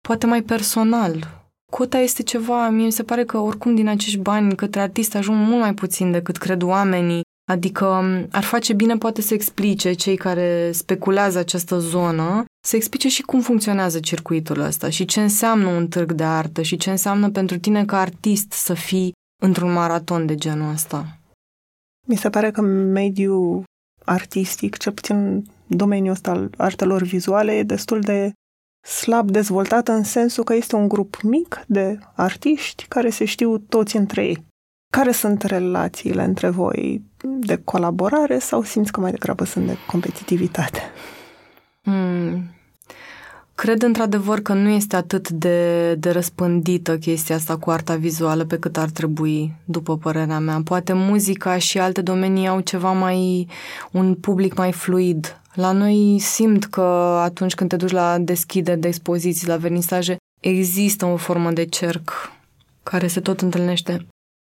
[0.08, 1.41] poate mai personal.
[1.76, 5.46] Cota este ceva, mie mi se pare că oricum din acești bani către artist ajung
[5.46, 7.84] mult mai puțin decât cred oamenii, adică
[8.30, 13.40] ar face bine poate să explice cei care speculează această zonă, să explice și cum
[13.40, 17.84] funcționează circuitul ăsta și ce înseamnă un târg de artă și ce înseamnă pentru tine
[17.84, 21.18] ca artist să fii într-un maraton de genul ăsta.
[22.08, 23.64] Mi se pare că mediul
[24.04, 28.32] artistic, cel puțin domeniul ăsta al artelor vizuale, e destul de
[28.82, 33.96] slab dezvoltat în sensul că este un grup mic de artiști care se știu toți
[33.96, 34.44] între ei.
[34.90, 37.02] Care sunt relațiile între voi?
[37.24, 40.80] De colaborare sau simți că mai degrabă sunt de competitivitate?
[41.82, 42.50] Hmm.
[43.54, 48.58] Cred într-adevăr că nu este atât de, de răspândită chestia asta cu arta vizuală pe
[48.58, 50.60] cât ar trebui, după părerea mea.
[50.64, 53.48] Poate muzica și alte domenii au ceva mai,
[53.90, 55.40] un public mai fluid.
[55.54, 56.80] La noi simt că
[57.22, 62.32] atunci când te duci la deschideri de expoziții, la vernisaje, există o formă de cerc
[62.82, 64.06] care se tot întâlnește.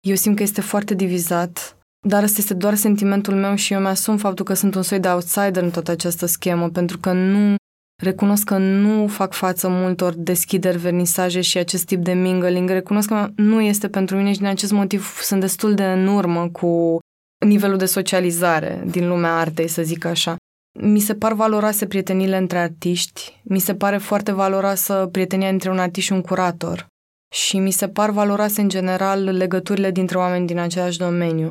[0.08, 4.18] Eu simt că este foarte divizat, dar ăsta este doar sentimentul meu și eu mi-asum
[4.18, 7.56] faptul că sunt un soi de outsider în toată această schemă, pentru că nu
[8.04, 12.70] Recunosc că nu fac față multor deschideri, vernisaje și acest tip de mingling.
[12.70, 16.50] Recunosc că nu este pentru mine și din acest motiv sunt destul de în urmă
[16.50, 17.00] cu
[17.46, 20.36] nivelul de socializare din lumea artei, să zic așa.
[20.80, 25.80] Mi se par valoroase prietenile între artiști, mi se pare foarte valoroasă prietenia între un
[25.80, 26.88] artist și un curator
[27.30, 31.48] și mi se par valoroase în general legăturile dintre oameni din același domeniu.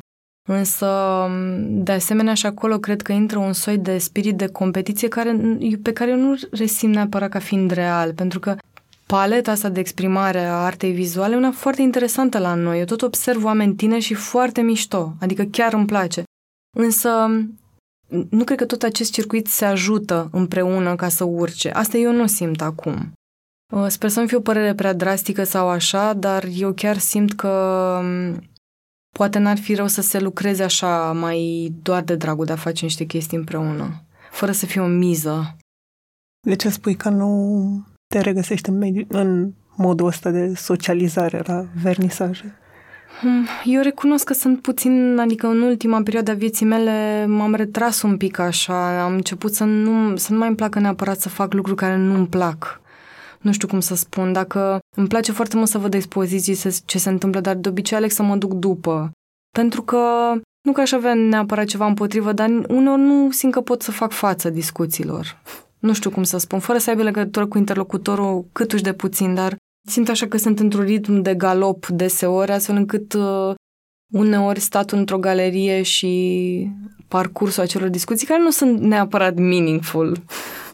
[0.49, 0.87] Însă,
[1.67, 5.37] de asemenea, și acolo cred că intră un soi de spirit de competiție care,
[5.81, 8.55] pe care eu nu resim neapărat ca fiind real, pentru că
[9.05, 12.79] paleta asta de exprimare a artei vizuale e una foarte interesantă la noi.
[12.79, 16.23] Eu tot observ oameni tineri și foarte mișto, adică chiar îmi place.
[16.77, 17.09] Însă,
[18.29, 21.69] nu cred că tot acest circuit se ajută împreună ca să urce.
[21.69, 23.11] Asta eu nu simt acum.
[23.73, 27.33] Uh, sper să nu fie o părere prea drastică sau așa, dar eu chiar simt
[27.33, 28.01] că
[29.15, 32.85] poate n-ar fi rău să se lucreze așa mai doar de dragul de a face
[32.85, 35.55] niște chestii împreună, fără să fie o miză.
[36.47, 41.65] De ce spui că nu te regăsești în, mediu, în modul ăsta de socializare la
[41.81, 42.55] vernisaje?
[43.19, 48.01] Hmm, eu recunosc că sunt puțin, adică în ultima perioadă a vieții mele m-am retras
[48.01, 51.53] un pic așa, am început să nu, să nu mai îmi placă neapărat să fac
[51.53, 52.81] lucruri care nu îmi plac
[53.41, 57.09] nu știu cum să spun, dacă îmi place foarte mult să văd expoziții, ce se
[57.09, 59.11] întâmplă, dar de obicei aleg să mă duc după.
[59.51, 63.81] Pentru că nu că aș avea neapărat ceva împotrivă, dar uneori nu simt că pot
[63.81, 65.41] să fac față discuțiilor.
[65.79, 69.55] Nu știu cum să spun, fără să aibă legătură cu interlocutorul câtuși de puțin, dar
[69.87, 73.55] simt așa că sunt într-un ritm de galop deseori, astfel încât uh,
[74.13, 76.71] uneori stat într-o galerie și
[77.07, 80.23] parcursul acelor discuții care nu sunt neapărat meaningful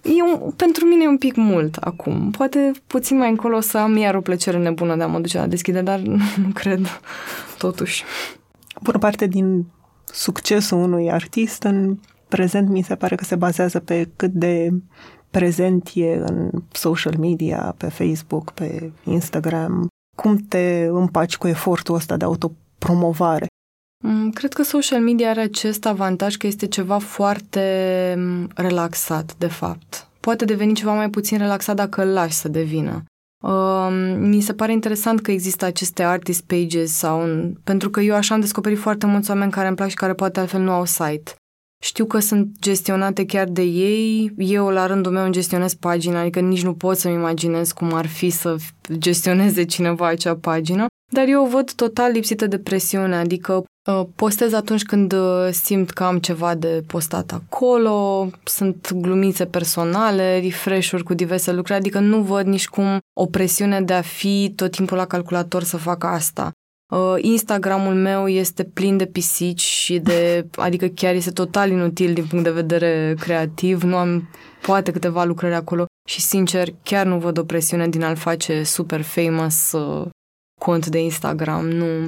[0.03, 2.31] e un, pentru mine e un pic mult acum.
[2.31, 5.47] Poate puțin mai încolo să am iar o plăcere nebună de a mă duce la
[5.47, 7.01] deschide, dar nu, nu cred,
[7.57, 8.03] totuși.
[8.81, 9.65] Bună parte din
[10.05, 11.97] succesul unui artist în
[12.27, 14.69] prezent mi se pare că se bazează pe cât de
[15.37, 19.87] prezent e în social media, pe Facebook, pe Instagram.
[20.15, 23.45] Cum te împaci cu efortul ăsta de autopromovare?
[24.03, 27.65] Mm, cred că social media are acest avantaj că este ceva foarte
[28.17, 30.07] mm, relaxat, de fapt.
[30.19, 33.03] Poate deveni ceva mai puțin relaxat dacă îl lași să devină.
[33.43, 37.53] Uh, mi se pare interesant că există aceste artist pages sau un...
[37.63, 40.39] pentru că eu așa am descoperit foarte mulți oameni care îmi plac și care poate
[40.39, 41.31] altfel nu au site.
[41.83, 46.39] Știu că sunt gestionate chiar de ei, eu la rândul meu îmi gestionez pagina, adică
[46.39, 48.55] nici nu pot să-mi imaginez cum ar fi să
[48.97, 54.53] gestioneze cineva acea pagină, dar eu o văd total lipsită de presiune, adică uh, postez
[54.53, 61.13] atunci când uh, simt că am ceva de postat acolo, sunt glumițe personale, refresh-uri cu
[61.13, 65.05] diverse lucruri, adică nu văd nici cum o presiune de a fi tot timpul la
[65.05, 66.51] calculator să fac asta.
[66.93, 72.25] Uh, Instagramul meu este plin de pisici și de, adică chiar este total inutil din
[72.25, 74.29] punct de vedere creativ, nu am
[74.61, 79.01] poate câteva lucrări acolo și sincer chiar nu văd o presiune din a-l face super
[79.01, 80.07] famous uh,
[80.61, 82.05] cont de Instagram, nu.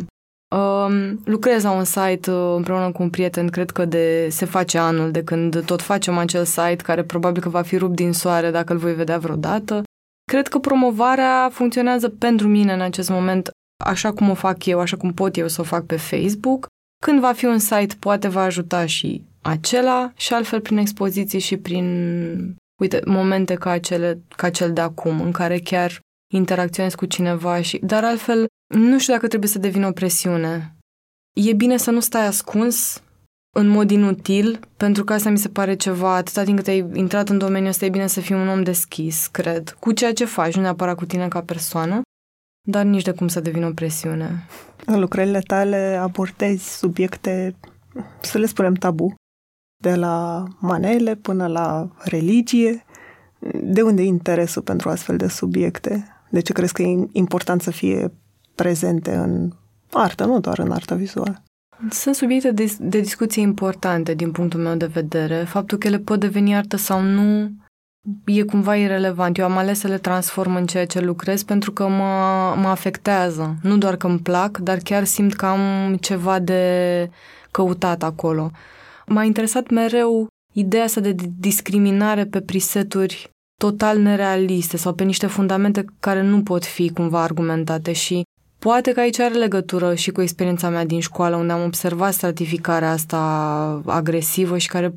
[0.56, 4.78] Uh, lucrez la un site uh, împreună cu un prieten, cred că de se face
[4.78, 8.52] anul de când tot facem acel site care probabil că va fi rupt din soare
[8.52, 9.84] dacă îl voi vedea vreodată.
[10.32, 13.50] Cred că promovarea funcționează pentru mine în acest moment
[13.83, 16.67] așa cum o fac eu, așa cum pot eu să o fac pe Facebook.
[17.05, 21.57] Când va fi un site, poate va ajuta și acela și altfel prin expoziții și
[21.57, 21.85] prin,
[22.81, 25.99] uite, momente ca, acele, ca cel de acum, în care chiar
[26.33, 27.77] interacționez cu cineva și...
[27.77, 30.75] Dar altfel, nu știu dacă trebuie să devină o presiune.
[31.33, 33.03] E bine să nu stai ascuns
[33.57, 37.29] în mod inutil, pentru că asta mi se pare ceva, atâta timp cât ai intrat
[37.29, 40.55] în domeniul ăsta, e bine să fii un om deschis, cred, cu ceea ce faci,
[40.55, 42.01] nu neapărat cu tine ca persoană,
[42.65, 44.45] dar nici de cum să devină o presiune.
[44.86, 47.56] În lucrările tale abordezi subiecte,
[48.21, 49.15] să le spunem tabu,
[49.84, 52.86] de la manele până la religie.
[53.62, 56.08] De unde e interesul pentru astfel de subiecte?
[56.30, 58.12] De ce crezi că e important să fie
[58.56, 59.51] prezente în
[59.91, 61.43] artă, nu doar în artă vizuală?
[61.89, 65.43] Sunt subiecte de, de discuție importante din punctul meu de vedere.
[65.43, 67.51] Faptul că ele pot deveni artă sau nu
[68.25, 69.37] e cumva irelevant.
[69.37, 73.55] Eu am ales să le transform în ceea ce lucrez pentru că mă, mă afectează.
[73.61, 77.09] Nu doar că îmi plac, dar chiar simt că am ceva de
[77.51, 78.51] căutat acolo.
[79.05, 85.85] M-a interesat mereu ideea asta de discriminare pe priseturi total nerealiste sau pe niște fundamente
[85.99, 88.23] care nu pot fi cumva argumentate și
[88.59, 92.91] poate că aici are legătură și cu experiența mea din școală unde am observat stratificarea
[92.91, 93.19] asta
[93.85, 94.93] agresivă și care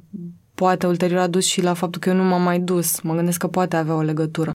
[0.58, 3.00] poate ulterior a dus și la faptul că eu nu m-am mai dus.
[3.00, 4.50] Mă gândesc că poate avea o legătură.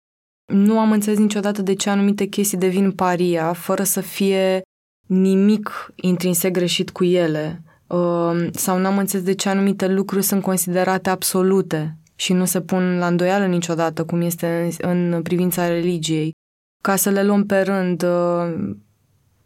[0.54, 4.62] Nu am înțeles niciodată de ce anumite chestii devin paria fără să fie
[5.08, 7.64] nimic intrinsec greșit cu ele.
[7.88, 12.98] Uh, sau n-am înțeles de ce anumite lucruri sunt considerate absolute și nu se pun
[12.98, 16.32] la îndoială niciodată, cum este în, în privința religiei.
[16.84, 18.74] Ca să le luăm pe rând, uh,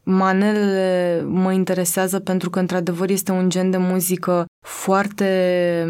[0.04, 5.86] manelele mă interesează pentru că, într-adevăr, este un gen de muzică foarte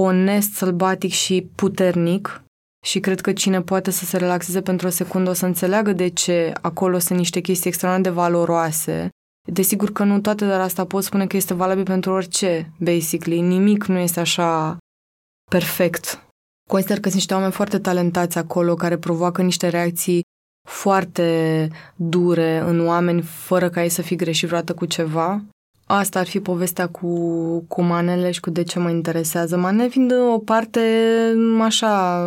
[0.00, 2.42] onest, sălbatic și puternic
[2.86, 6.08] și cred că cine poate să se relaxeze pentru o secundă o să înțeleagă de
[6.08, 9.08] ce acolo sunt niște chestii extraordinar de valoroase.
[9.52, 13.40] Desigur că nu toate, dar asta pot spune că este valabil pentru orice, basically.
[13.40, 14.76] Nimic nu este așa
[15.50, 16.26] perfect.
[16.70, 20.22] Consider că sunt niște oameni foarte talentați acolo care provoacă niște reacții
[20.68, 25.42] foarte dure în oameni fără ca ei să fi greșit vreodată cu ceva
[25.90, 27.08] Asta ar fi povestea cu,
[27.68, 29.56] cu manele și cu de ce mă interesează.
[29.56, 30.80] Manele fiind o parte,
[31.60, 32.22] așa,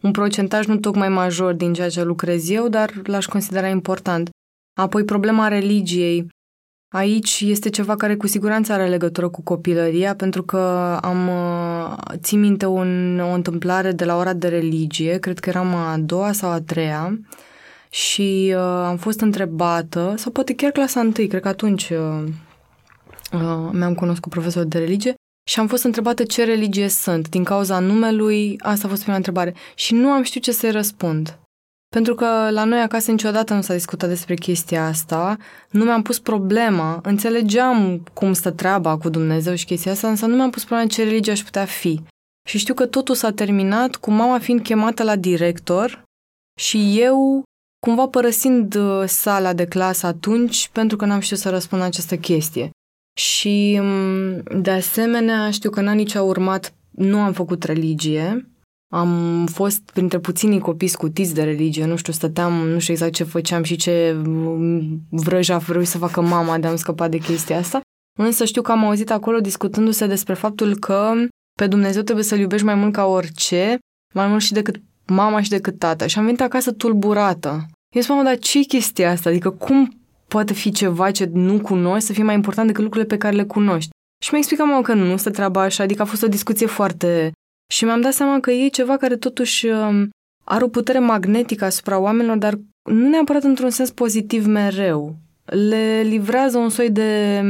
[0.00, 4.30] un procentaj nu tocmai major din ceea ce lucrez eu, dar l-aș considera important.
[4.80, 6.26] Apoi, problema religiei.
[6.94, 10.58] Aici este ceva care cu siguranță are legătură cu copilăria, pentru că
[11.02, 11.30] am
[12.16, 16.32] țin minte un, o întâmplare de la ora de religie, cred că eram a doua
[16.32, 17.20] sau a treia,
[17.90, 22.24] și uh, am fost întrebată, sau poate chiar clasa întâi, cred că atunci uh,
[23.32, 25.14] uh, mi-am cunoscut profesor de religie
[25.50, 27.28] și am fost întrebată ce religie sunt.
[27.28, 29.54] Din cauza numelui, asta a fost prima întrebare.
[29.74, 31.38] Și nu am știut ce să-i răspund.
[31.88, 35.36] Pentru că la noi acasă niciodată nu s-a discutat despre chestia asta,
[35.70, 40.34] nu mi-am pus problema, înțelegeam cum stă treaba cu Dumnezeu și chestia asta, însă nu
[40.34, 42.00] mi-am pus problema ce religie aș putea fi.
[42.48, 46.02] Și știu că totul s-a terminat cu mama fiind chemată la director
[46.60, 47.42] și eu
[47.86, 52.16] cumva părăsind uh, sala de clasă atunci pentru că n-am știut să răspund la această
[52.16, 52.70] chestie.
[53.14, 58.46] Și, mm, de asemenea, știu că în anii ce au urmat nu am făcut religie.
[58.94, 63.24] Am fost printre puținii copii scutiți de religie, nu știu, stăteam, nu știu exact ce
[63.24, 67.80] făceam și ce mm, vrăja vrei să facă mama de am scăpat de chestia asta.
[68.18, 71.12] Însă știu că am auzit acolo discutându-se despre faptul că
[71.58, 73.78] pe Dumnezeu trebuie să-L iubești mai mult ca orice,
[74.14, 76.06] mai mult și decât mama și decât tata.
[76.06, 77.66] Și am venit acasă tulburată.
[77.94, 79.28] Eu spun, dar ce chestia asta?
[79.28, 80.01] Adică cum
[80.32, 83.44] poate fi ceva ce nu cunoști să fie mai important decât lucrurile pe care le
[83.44, 83.90] cunoști.
[84.22, 87.32] Și mi-a explicat mă că nu stă treaba așa, adică a fost o discuție foarte...
[87.72, 90.10] Și mi-am dat seama că e ceva care totuși um,
[90.44, 92.58] are o putere magnetică asupra oamenilor, dar
[92.90, 95.16] nu neapărat într-un sens pozitiv mereu.
[95.44, 97.42] Le livrează un soi de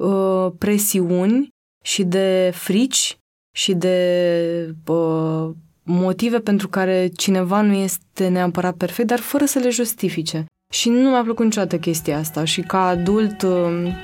[0.00, 1.48] uh, presiuni
[1.84, 3.16] și de frici
[3.56, 5.50] și de uh,
[5.82, 10.46] motive pentru care cineva nu este neapărat perfect, dar fără să le justifice.
[10.68, 13.94] Și nu mi-a plăcut niciodată chestia asta și ca adult uh,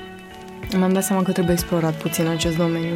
[0.77, 2.93] mi-am dat seama că trebuie explorat puțin acest domeniu.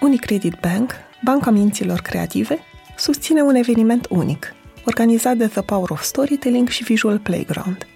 [0.00, 0.92] Unicredit Bank,
[1.24, 2.58] banca minților creative,
[2.96, 7.86] susține un eveniment unic, organizat de The Power of Storytelling și Visual Playground.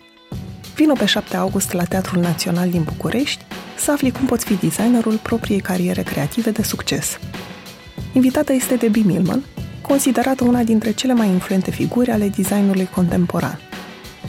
[0.75, 3.45] Vino pe 7 august la Teatrul Național din București
[3.77, 7.19] să afli cum poți fi designerul propriei cariere creative de succes.
[8.13, 9.45] Invitată este Debbie Millman,
[9.87, 13.59] considerată una dintre cele mai influente figuri ale designului contemporan.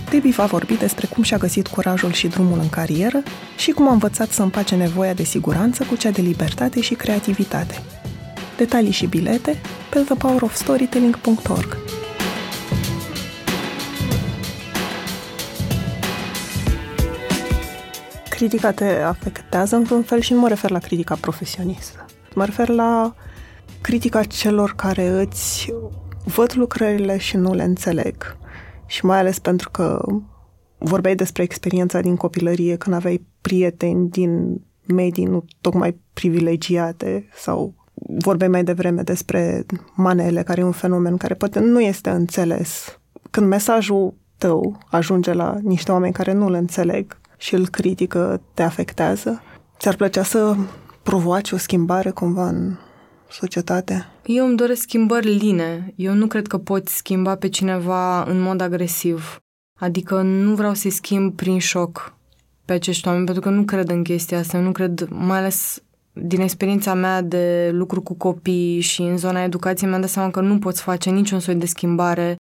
[0.09, 3.23] Debbie va vorbi despre cum și-a găsit curajul și drumul în carieră
[3.57, 7.81] și cum a învățat să împace nevoia de siguranță cu cea de libertate și creativitate.
[8.57, 11.77] Detalii și bilete pe thepowerofstorytelling.org.
[18.29, 22.05] Critica te afectează într-un fel și nu mă refer la critica profesionistă.
[22.33, 23.15] Mă refer la
[23.81, 25.73] critica celor care îți
[26.23, 28.37] văd lucrările și nu le înțeleg.
[28.85, 30.05] Și mai ales pentru că
[30.77, 37.73] vorbeai despre experiența din copilărie când aveai prieteni din medii nu tocmai privilegiate sau
[38.19, 42.99] vorbeai mai devreme despre manele, care e un fenomen care poate nu este înțeles.
[43.31, 48.63] Când mesajul tău ajunge la niște oameni care nu îl înțeleg și îl critică, te
[48.63, 49.41] afectează?
[49.79, 50.55] Ți-ar plăcea să
[51.03, 52.75] provoaci o schimbare cumva în
[53.29, 54.05] societate?
[54.25, 55.93] Eu îmi doresc schimbări line.
[55.95, 59.39] Eu nu cred că poți schimba pe cineva în mod agresiv.
[59.79, 62.17] Adică nu vreau să-i schimb prin șoc
[62.65, 64.59] pe acești oameni, pentru că nu cred în chestia asta.
[64.59, 69.89] Nu cred, mai ales din experiența mea de lucru cu copii și în zona educației,
[69.89, 72.35] mi-am dat seama că nu poți face niciun soi de schimbare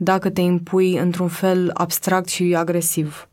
[0.00, 3.28] dacă te impui într-un fel abstract și agresiv.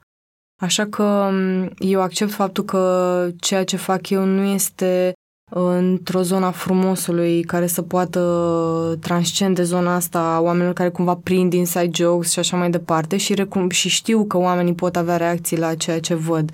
[0.61, 1.31] Așa că
[1.77, 5.13] eu accept faptul că ceea ce fac eu nu este
[5.49, 11.89] într-o zona frumosului care să poată transcende zona asta a oamenilor care cumva prind inside
[11.93, 15.75] jokes și așa mai departe și, recum, și știu că oamenii pot avea reacții la
[15.75, 16.51] ceea ce văd.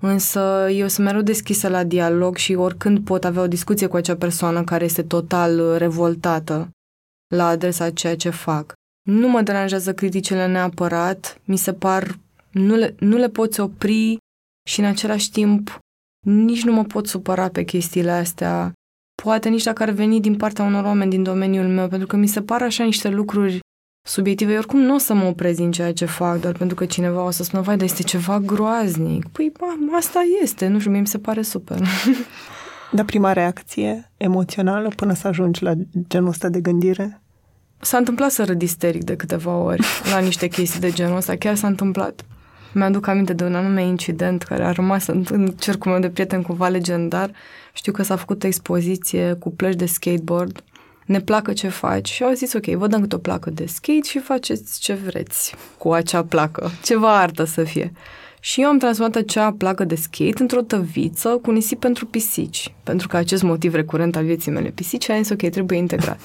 [0.00, 4.16] Însă eu sunt mereu deschisă la dialog și oricând pot avea o discuție cu acea
[4.16, 6.68] persoană care este total revoltată
[7.34, 8.72] la adresa ceea ce fac.
[9.08, 12.18] Nu mă deranjează criticile neapărat, mi se par,
[12.50, 14.16] nu le, nu le poți opri
[14.68, 15.78] și în același timp
[16.26, 18.72] nici nu mă pot supăra pe chestiile astea.
[19.22, 22.26] Poate nici dacă ar veni din partea unor oameni din domeniul meu, pentru că mi
[22.26, 23.58] se par așa niște lucruri
[24.06, 24.52] subiective.
[24.52, 27.24] Eu oricum nu o să mă oprez în ceea ce fac, doar pentru că cineva
[27.24, 29.28] o să spună, vai, dar este ceva groaznic.
[29.28, 31.78] Păi, ba, asta este, nu știu, mie mi se pare super.
[32.92, 35.72] Dar prima reacție emoțională până să ajungi la
[36.08, 37.20] genul ăsta de gândire?
[37.80, 41.36] S-a întâmplat să râd isteric de câteva ori la niște chestii de genul ăsta.
[41.36, 42.24] Chiar s-a întâmplat.
[42.78, 46.42] Mi-aduc aminte de un anume incident care a rămas în, în cercul meu de prieten
[46.42, 47.30] cumva legendar.
[47.72, 50.62] Știu că s-a făcut o expoziție cu plăci de skateboard.
[51.06, 54.08] Ne placă ce faci și au zis, ok, vă dăm câte o placă de skate
[54.08, 56.70] și faceți ce vreți cu acea placă.
[56.82, 57.92] Ceva artă să fie.
[58.40, 62.74] Și eu am transformat acea placă de skate într-o tăviță cu nisip pentru pisici.
[62.82, 66.20] Pentru că acest motiv recurent al vieții mele, pisici, am zis, ok, trebuie integrat.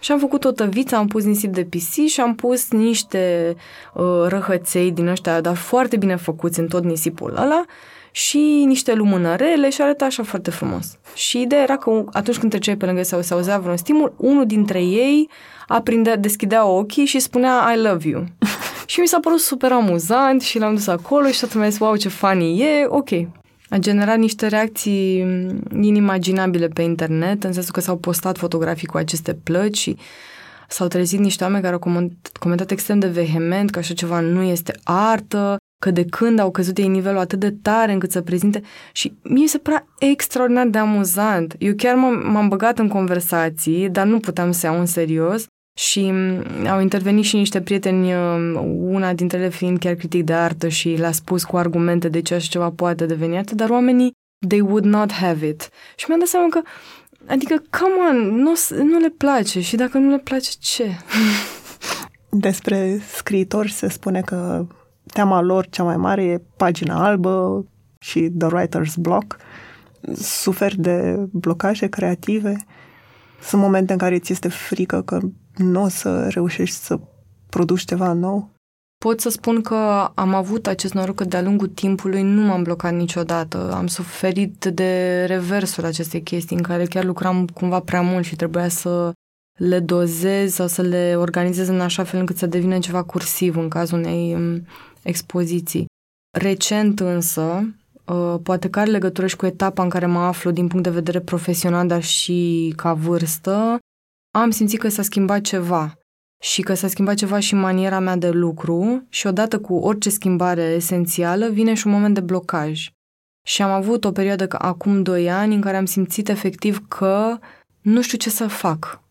[0.00, 3.56] Și am făcut o tăviță, am pus nisip de pisici și am pus niște
[3.94, 7.64] uh, răhăței din ăștia, dar foarte bine făcuți în tot nisipul ăla
[8.10, 10.98] și niște lumânărele și arăta așa foarte frumos.
[11.14, 14.46] Și ideea era că atunci când treceai pe lângă sau se auzea vreun stimul, unul
[14.46, 15.28] dintre ei
[15.66, 18.24] aprindea, deschidea ochii și spunea I love you.
[18.86, 21.96] și mi s-a părut super amuzant și l-am dus acolo și toată lumea zis, wow,
[21.96, 23.08] ce funny e, ok.
[23.68, 25.26] A generat niște reacții
[25.80, 29.96] inimaginabile pe internet, în sensul că s-au postat fotografii cu aceste plăci și
[30.68, 34.72] s-au trezit niște oameni care au comentat extrem de vehement că așa ceva nu este
[34.82, 38.62] artă, că de când au căzut ei nivelul atât de tare încât să prezinte
[38.92, 41.54] și mie se părea extraordinar de amuzant.
[41.58, 45.46] Eu chiar m-am, m-am băgat în conversații, dar nu puteam să iau în serios
[45.78, 46.12] și
[46.68, 48.56] au intervenit și niște prieteni, um,
[48.92, 52.34] una dintre ele fiind chiar critic de artă și le-a spus cu argumente de ce
[52.34, 54.12] așa ceva poate deveni artă, dar oamenii,
[54.48, 55.70] they would not have it.
[55.96, 56.60] Și mi-am dat seama că,
[57.26, 58.52] adică, come on, nu,
[58.84, 60.84] nu le place și dacă nu le place, ce?
[62.46, 64.66] Despre scriitori se spune că
[65.06, 67.64] teama lor cea mai mare e pagina albă
[67.98, 69.36] și The Writer's Block.
[70.14, 72.56] Suferi de blocaje creative.
[73.42, 75.20] Sunt momente în care ți este frică că
[75.58, 76.98] nu o să reușești să
[77.48, 78.50] produci ceva nou?
[79.04, 82.94] Pot să spun că am avut acest noroc că de-a lungul timpului nu m-am blocat
[82.94, 83.72] niciodată.
[83.72, 88.68] Am suferit de reversul acestei chestii în care chiar lucram cumva prea mult și trebuia
[88.68, 89.12] să
[89.58, 93.68] le dozez sau să le organizez în așa fel încât să devină ceva cursiv în
[93.68, 94.66] cazul unei um,
[95.02, 95.86] expoziții.
[96.38, 100.66] Recent însă, uh, poate că are legătură și cu etapa în care mă aflu din
[100.66, 103.78] punct de vedere profesional, dar și ca vârstă,
[104.30, 105.98] am simțit că s-a schimbat ceva
[106.40, 110.62] și că s-a schimbat ceva și maniera mea de lucru și odată cu orice schimbare
[110.62, 112.88] esențială vine și un moment de blocaj.
[113.46, 117.38] Și am avut o perioadă acum 2 ani în care am simțit efectiv că
[117.80, 119.02] nu știu ce să fac.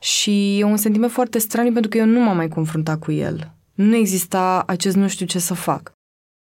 [0.00, 3.54] Și e un sentiment foarte straniu pentru că eu nu m-am mai confruntat cu el.
[3.74, 5.92] Nu exista acest nu știu ce să fac.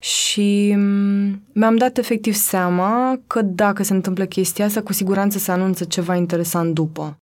[0.02, 5.50] Și mm, mi-am dat efectiv seama că dacă se întâmplă chestia asta, cu siguranță se
[5.50, 7.16] anunță ceva interesant după.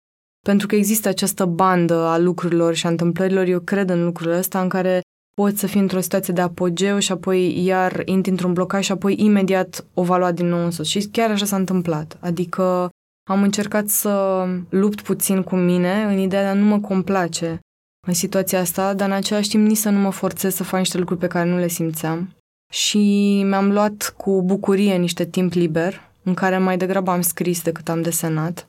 [0.47, 4.61] Pentru că există această bandă a lucrurilor și a întâmplărilor, eu cred în lucrurile astea
[4.61, 5.01] în care
[5.35, 9.15] poți să fii într-o situație de apogeu și apoi iar intri într-un blocaj și apoi
[9.19, 10.87] imediat o va lua din nou în sus.
[10.89, 12.17] Și chiar așa s-a întâmplat.
[12.21, 12.89] Adică
[13.31, 17.61] am încercat să lupt puțin cu mine în ideea de a nu mă complace
[18.07, 20.99] în situația asta, dar în același timp nici să nu mă forțez să fac niște
[20.99, 22.37] lucruri pe care nu le simțeam.
[22.73, 22.99] Și
[23.47, 28.03] mi-am luat cu bucurie niște timp liber, în care mai degrabă am scris decât am
[28.03, 28.67] desenat.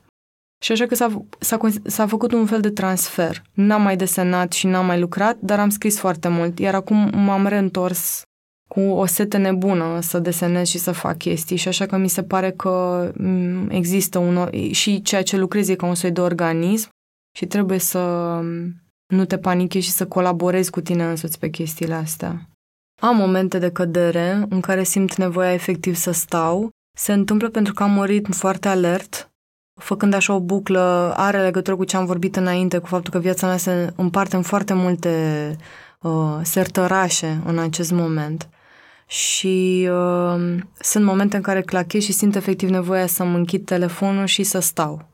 [0.64, 3.44] Și așa că s-a, s-a, s-a făcut un fel de transfer.
[3.54, 6.60] N-am mai desenat și n-am mai lucrat, dar am scris foarte mult.
[6.60, 8.22] Iar acum m-am reîntors
[8.70, 12.24] cu o sete nebună să desenez și să fac chestii și așa că mi se
[12.24, 14.50] pare că mm, există un...
[14.72, 16.90] și ceea ce lucrezi e ca un soi de organism
[17.38, 18.00] și trebuie să
[18.44, 18.82] mm,
[19.14, 22.50] nu te panichezi și să colaborezi cu tine însuți pe chestiile astea.
[23.02, 26.70] Am momente de cădere în care simt nevoia efectiv să stau.
[26.98, 29.33] Se întâmplă pentru că am un ritm foarte alert,
[29.84, 33.48] făcând așa o buclă, are legătură cu ce am vorbit înainte, cu faptul că viața
[33.48, 35.56] mea se împarte în foarte multe
[36.02, 38.50] uh, sertărașe în acest moment.
[39.08, 44.44] Și uh, sunt momente în care clachez și simt efectiv nevoia să-mi închid telefonul și
[44.44, 45.06] să stau.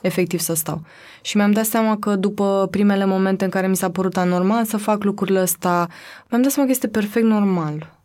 [0.00, 0.82] Efectiv să stau.
[1.22, 4.76] Și mi-am dat seama că după primele momente în care mi s-a părut anormal să
[4.76, 5.88] fac lucrurile astea,
[6.28, 7.97] mi-am dat seama că este perfect normal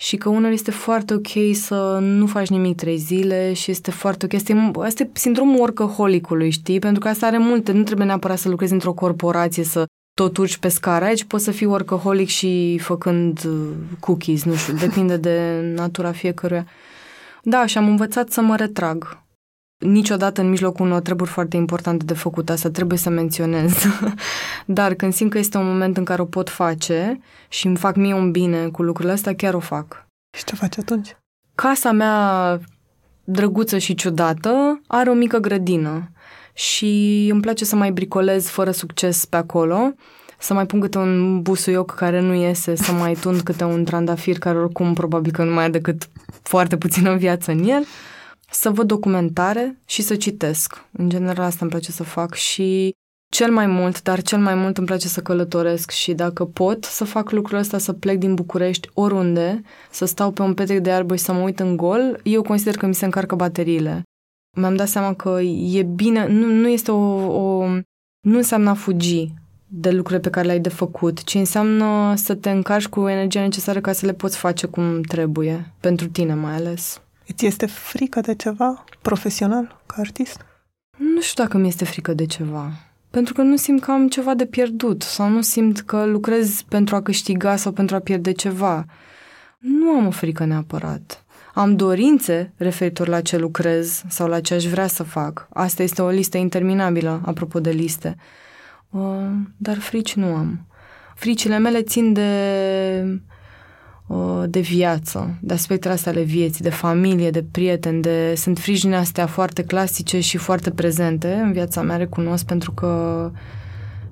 [0.00, 4.24] și că unul este foarte ok să nu faci nimic trei zile și este foarte
[4.24, 4.32] ok.
[4.32, 6.78] Este, asta e sindromul workaholicului, știi?
[6.78, 7.72] Pentru că asta are multe.
[7.72, 11.04] Nu trebuie neapărat să lucrezi într-o corporație, să tot urci pe scară.
[11.04, 13.68] Aici poți să fii workaholic și făcând uh,
[14.00, 16.66] cookies, nu știu, depinde de natura fiecăruia.
[17.42, 19.22] Da, și am învățat să mă retrag.
[19.78, 23.74] Niciodată în mijlocul unor treburi foarte importante de făcut, asta trebuie să menționez.
[24.66, 27.96] Dar când simt că este un moment în care o pot face și îmi fac
[27.96, 30.06] mie un bine cu lucrurile astea, chiar o fac.
[30.36, 31.16] Și ce faci atunci?
[31.54, 32.60] Casa mea
[33.24, 36.10] drăguță și ciudată are o mică grădină
[36.52, 39.92] și îmi place să mai bricolez fără succes pe acolo,
[40.38, 44.38] să mai pun câte un busuioc care nu iese, să mai tund câte un trandafir
[44.38, 46.08] care oricum probabil că nu mai e decât
[46.42, 47.84] foarte puțină viață în el
[48.50, 50.84] să văd documentare și să citesc.
[50.92, 52.94] În general asta îmi place să fac și
[53.30, 57.04] cel mai mult, dar cel mai mult îmi place să călătoresc și dacă pot să
[57.04, 61.16] fac lucrul ăsta, să plec din București oriunde, să stau pe un petrec de iarbă
[61.16, 64.02] și să mă uit în gol, eu consider că mi se încarcă bateriile.
[64.56, 65.40] Mi-am dat seama că
[65.72, 66.96] e bine, nu, nu este o,
[67.42, 67.66] o...
[68.20, 69.32] nu înseamnă a fugi
[69.66, 73.80] de lucrurile pe care le-ai de făcut, ci înseamnă să te încarci cu energia necesară
[73.80, 77.02] ca să le poți face cum trebuie, pentru tine mai ales.
[77.30, 80.44] Îți este frică de ceva profesional, ca artist?
[80.96, 82.70] Nu știu dacă mi este frică de ceva.
[83.10, 86.96] Pentru că nu simt că am ceva de pierdut sau nu simt că lucrez pentru
[86.96, 88.84] a câștiga sau pentru a pierde ceva.
[89.58, 91.24] Nu am o frică neapărat.
[91.54, 95.48] Am dorințe referitor la ce lucrez sau la ce aș vrea să fac.
[95.52, 98.16] Asta este o listă interminabilă, apropo de liste.
[98.90, 100.66] Uh, dar frici nu am.
[101.14, 102.30] Fricile mele țin de
[103.04, 103.36] Uh,
[104.48, 108.34] de viață, de aspectele astea ale vieții, de familie, de prieteni, de...
[108.36, 113.30] sunt frijine astea foarte clasice și foarte prezente în viața mea, recunosc, pentru că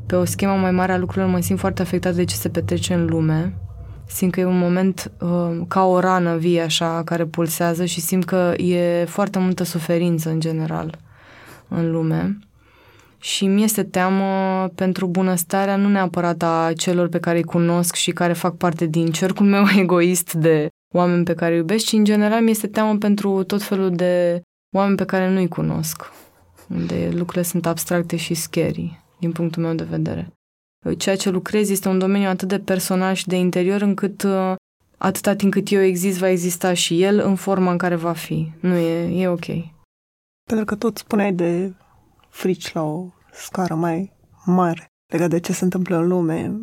[0.06, 2.94] pe o schemă mai mare a lucrurilor mă simt foarte afectat de ce se petrece
[2.94, 3.54] în lume.
[4.06, 8.24] Simt că e un moment uh, ca o rană vie așa care pulsează și simt
[8.24, 10.98] că e foarte multă suferință în general
[11.68, 12.38] în lume
[13.26, 18.10] și mi este teamă pentru bunăstarea nu neapărat a celor pe care îi cunosc și
[18.10, 22.04] care fac parte din cercul meu egoist de oameni pe care îi iubesc, ci în
[22.04, 24.40] general mi este teamă pentru tot felul de
[24.76, 26.12] oameni pe care nu-i cunosc,
[26.68, 30.32] unde lucrurile sunt abstracte și scary, din punctul meu de vedere.
[30.96, 34.54] Ceea ce lucrez este un domeniu atât de personal și de interior încât uh,
[34.98, 38.50] atâta timp cât eu exist, va exista și el în forma în care va fi.
[38.60, 39.46] Nu e, e ok.
[40.44, 41.72] Pentru că tot spuneai de
[42.28, 44.12] frici la o scară mai
[44.44, 46.60] mare legat de ce se întâmplă în lume.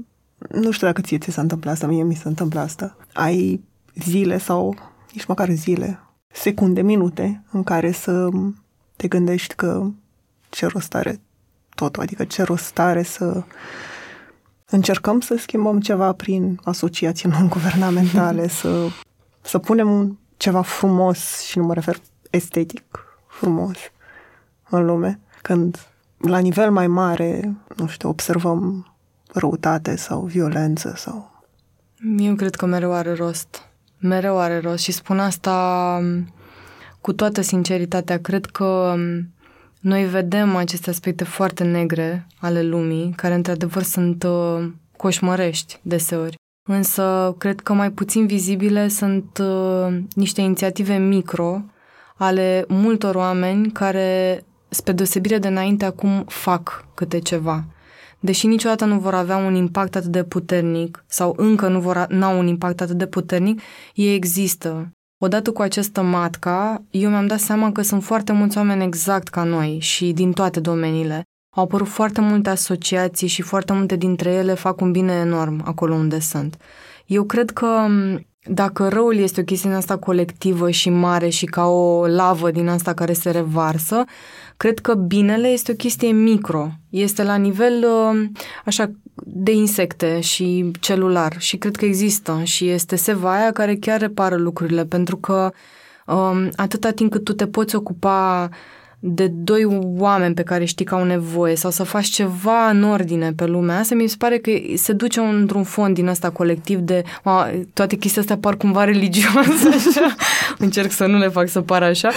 [0.49, 2.97] Nu știu dacă ție ți s-a întâmplat asta, mie mi se întâmplă asta.
[3.13, 3.63] Ai
[3.95, 4.75] zile sau
[5.13, 8.29] nici măcar zile, secunde, minute în care să
[8.95, 9.85] te gândești că
[10.49, 11.21] ce rost are
[11.75, 13.43] totul, adică ce rost are să
[14.69, 18.87] încercăm să schimbăm ceva prin asociații non-guvernamentale, să,
[19.41, 21.97] să punem ceva frumos, și nu mă refer
[22.29, 22.83] estetic,
[23.27, 23.77] frumos
[24.69, 25.92] în lume, când
[26.27, 28.87] la nivel mai mare, nu știu, observăm
[29.33, 31.31] răutate sau violență sau...
[32.17, 33.69] Eu cred că mereu are rost.
[33.99, 35.99] Mereu are rost și spun asta
[37.01, 38.19] cu toată sinceritatea.
[38.19, 38.95] Cred că
[39.79, 46.35] noi vedem aceste aspecte foarte negre ale lumii, care într-adevăr sunt uh, coșmărești deseori.
[46.69, 51.61] Însă, cred că mai puțin vizibile sunt uh, niște inițiative micro
[52.17, 54.43] ale multor oameni care,
[54.73, 57.63] spre deosebire de înainte, acum fac câte ceva.
[58.19, 62.39] Deși niciodată nu vor avea un impact atât de puternic sau încă nu vor n-au
[62.39, 63.61] un impact atât de puternic,
[63.93, 64.91] ei există.
[65.21, 69.43] Odată cu această matca, eu mi-am dat seama că sunt foarte mulți oameni exact ca
[69.43, 71.23] noi și din toate domeniile.
[71.55, 75.93] Au apărut foarte multe asociații și foarte multe dintre ele fac un bine enorm acolo
[75.93, 76.57] unde sunt.
[77.05, 77.87] Eu cred că
[78.45, 82.93] dacă răul este o chestiune asta colectivă și mare și ca o lavă din asta
[82.93, 84.03] care se revarsă,
[84.57, 86.69] cred că binele este o chestie micro.
[86.89, 87.85] Este la nivel
[88.65, 88.91] așa
[89.25, 91.35] de insecte și celular.
[91.37, 92.41] Și cred că există.
[92.43, 94.85] Și este sevaia care chiar repară lucrurile.
[94.85, 95.51] Pentru că
[96.07, 98.49] um, atâta timp cât tu te poți ocupa
[99.05, 99.65] de doi
[99.97, 103.79] oameni pe care știi că au nevoie sau să faci ceva în ordine pe lumea
[103.79, 107.95] asta, mi se pare că se duce într-un fond din ăsta colectiv de a, toate
[107.95, 110.15] chestiile astea par cumva religioase, așa.
[110.57, 112.09] Încerc să nu le fac să pară așa.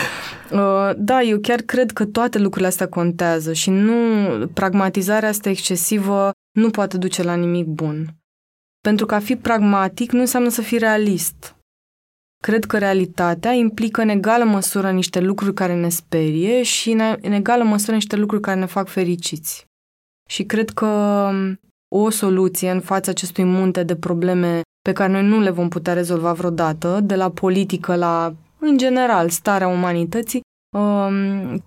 [0.52, 3.94] Uh, da, eu chiar cred că toate lucrurile astea contează și nu
[4.54, 8.06] pragmatizarea asta excesivă nu poate duce la nimic bun.
[8.80, 11.55] Pentru că a fi pragmatic nu înseamnă să fii realist.
[12.42, 17.64] Cred că realitatea implică în egală măsură niște lucruri care ne sperie și în egală
[17.64, 19.64] măsură niște lucruri care ne fac fericiți.
[20.28, 21.60] Și cred că um,
[21.94, 25.92] o soluție în fața acestui munte de probleme pe care noi nu le vom putea
[25.92, 30.40] rezolva vreodată, de la politică la, în general, starea umanității,
[30.76, 31.62] um,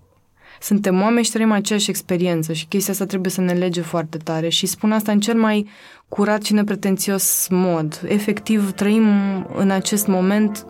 [0.60, 4.48] suntem oameni și trăim aceeași experiență și chestia asta trebuie să ne lege foarte tare
[4.48, 5.68] și spun asta în cel mai
[6.10, 8.00] curat și nepretențios mod.
[8.06, 9.06] Efectiv, trăim
[9.54, 10.66] în acest moment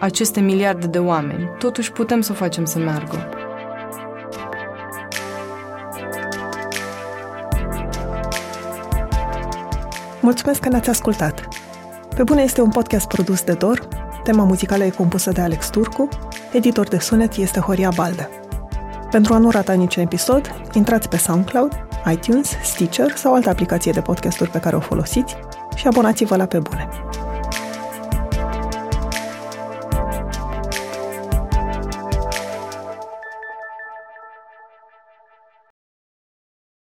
[0.00, 1.50] aceste miliarde de oameni.
[1.58, 3.28] Totuși putem să facem să meargă.
[10.20, 11.48] Mulțumesc că ne-ați ascultat!
[12.16, 13.88] Pe bune este un podcast produs de Dor,
[14.22, 16.08] tema muzicală e compusă de Alex Turcu,
[16.52, 18.45] editor de sunet este Horia Balde.
[19.10, 21.72] Pentru a nu rata niciun episod, intrați pe SoundCloud,
[22.12, 25.36] iTunes, Stitcher sau altă aplicație de podcasturi pe care o folosiți
[25.74, 26.88] și abonați-vă la Pe Bune.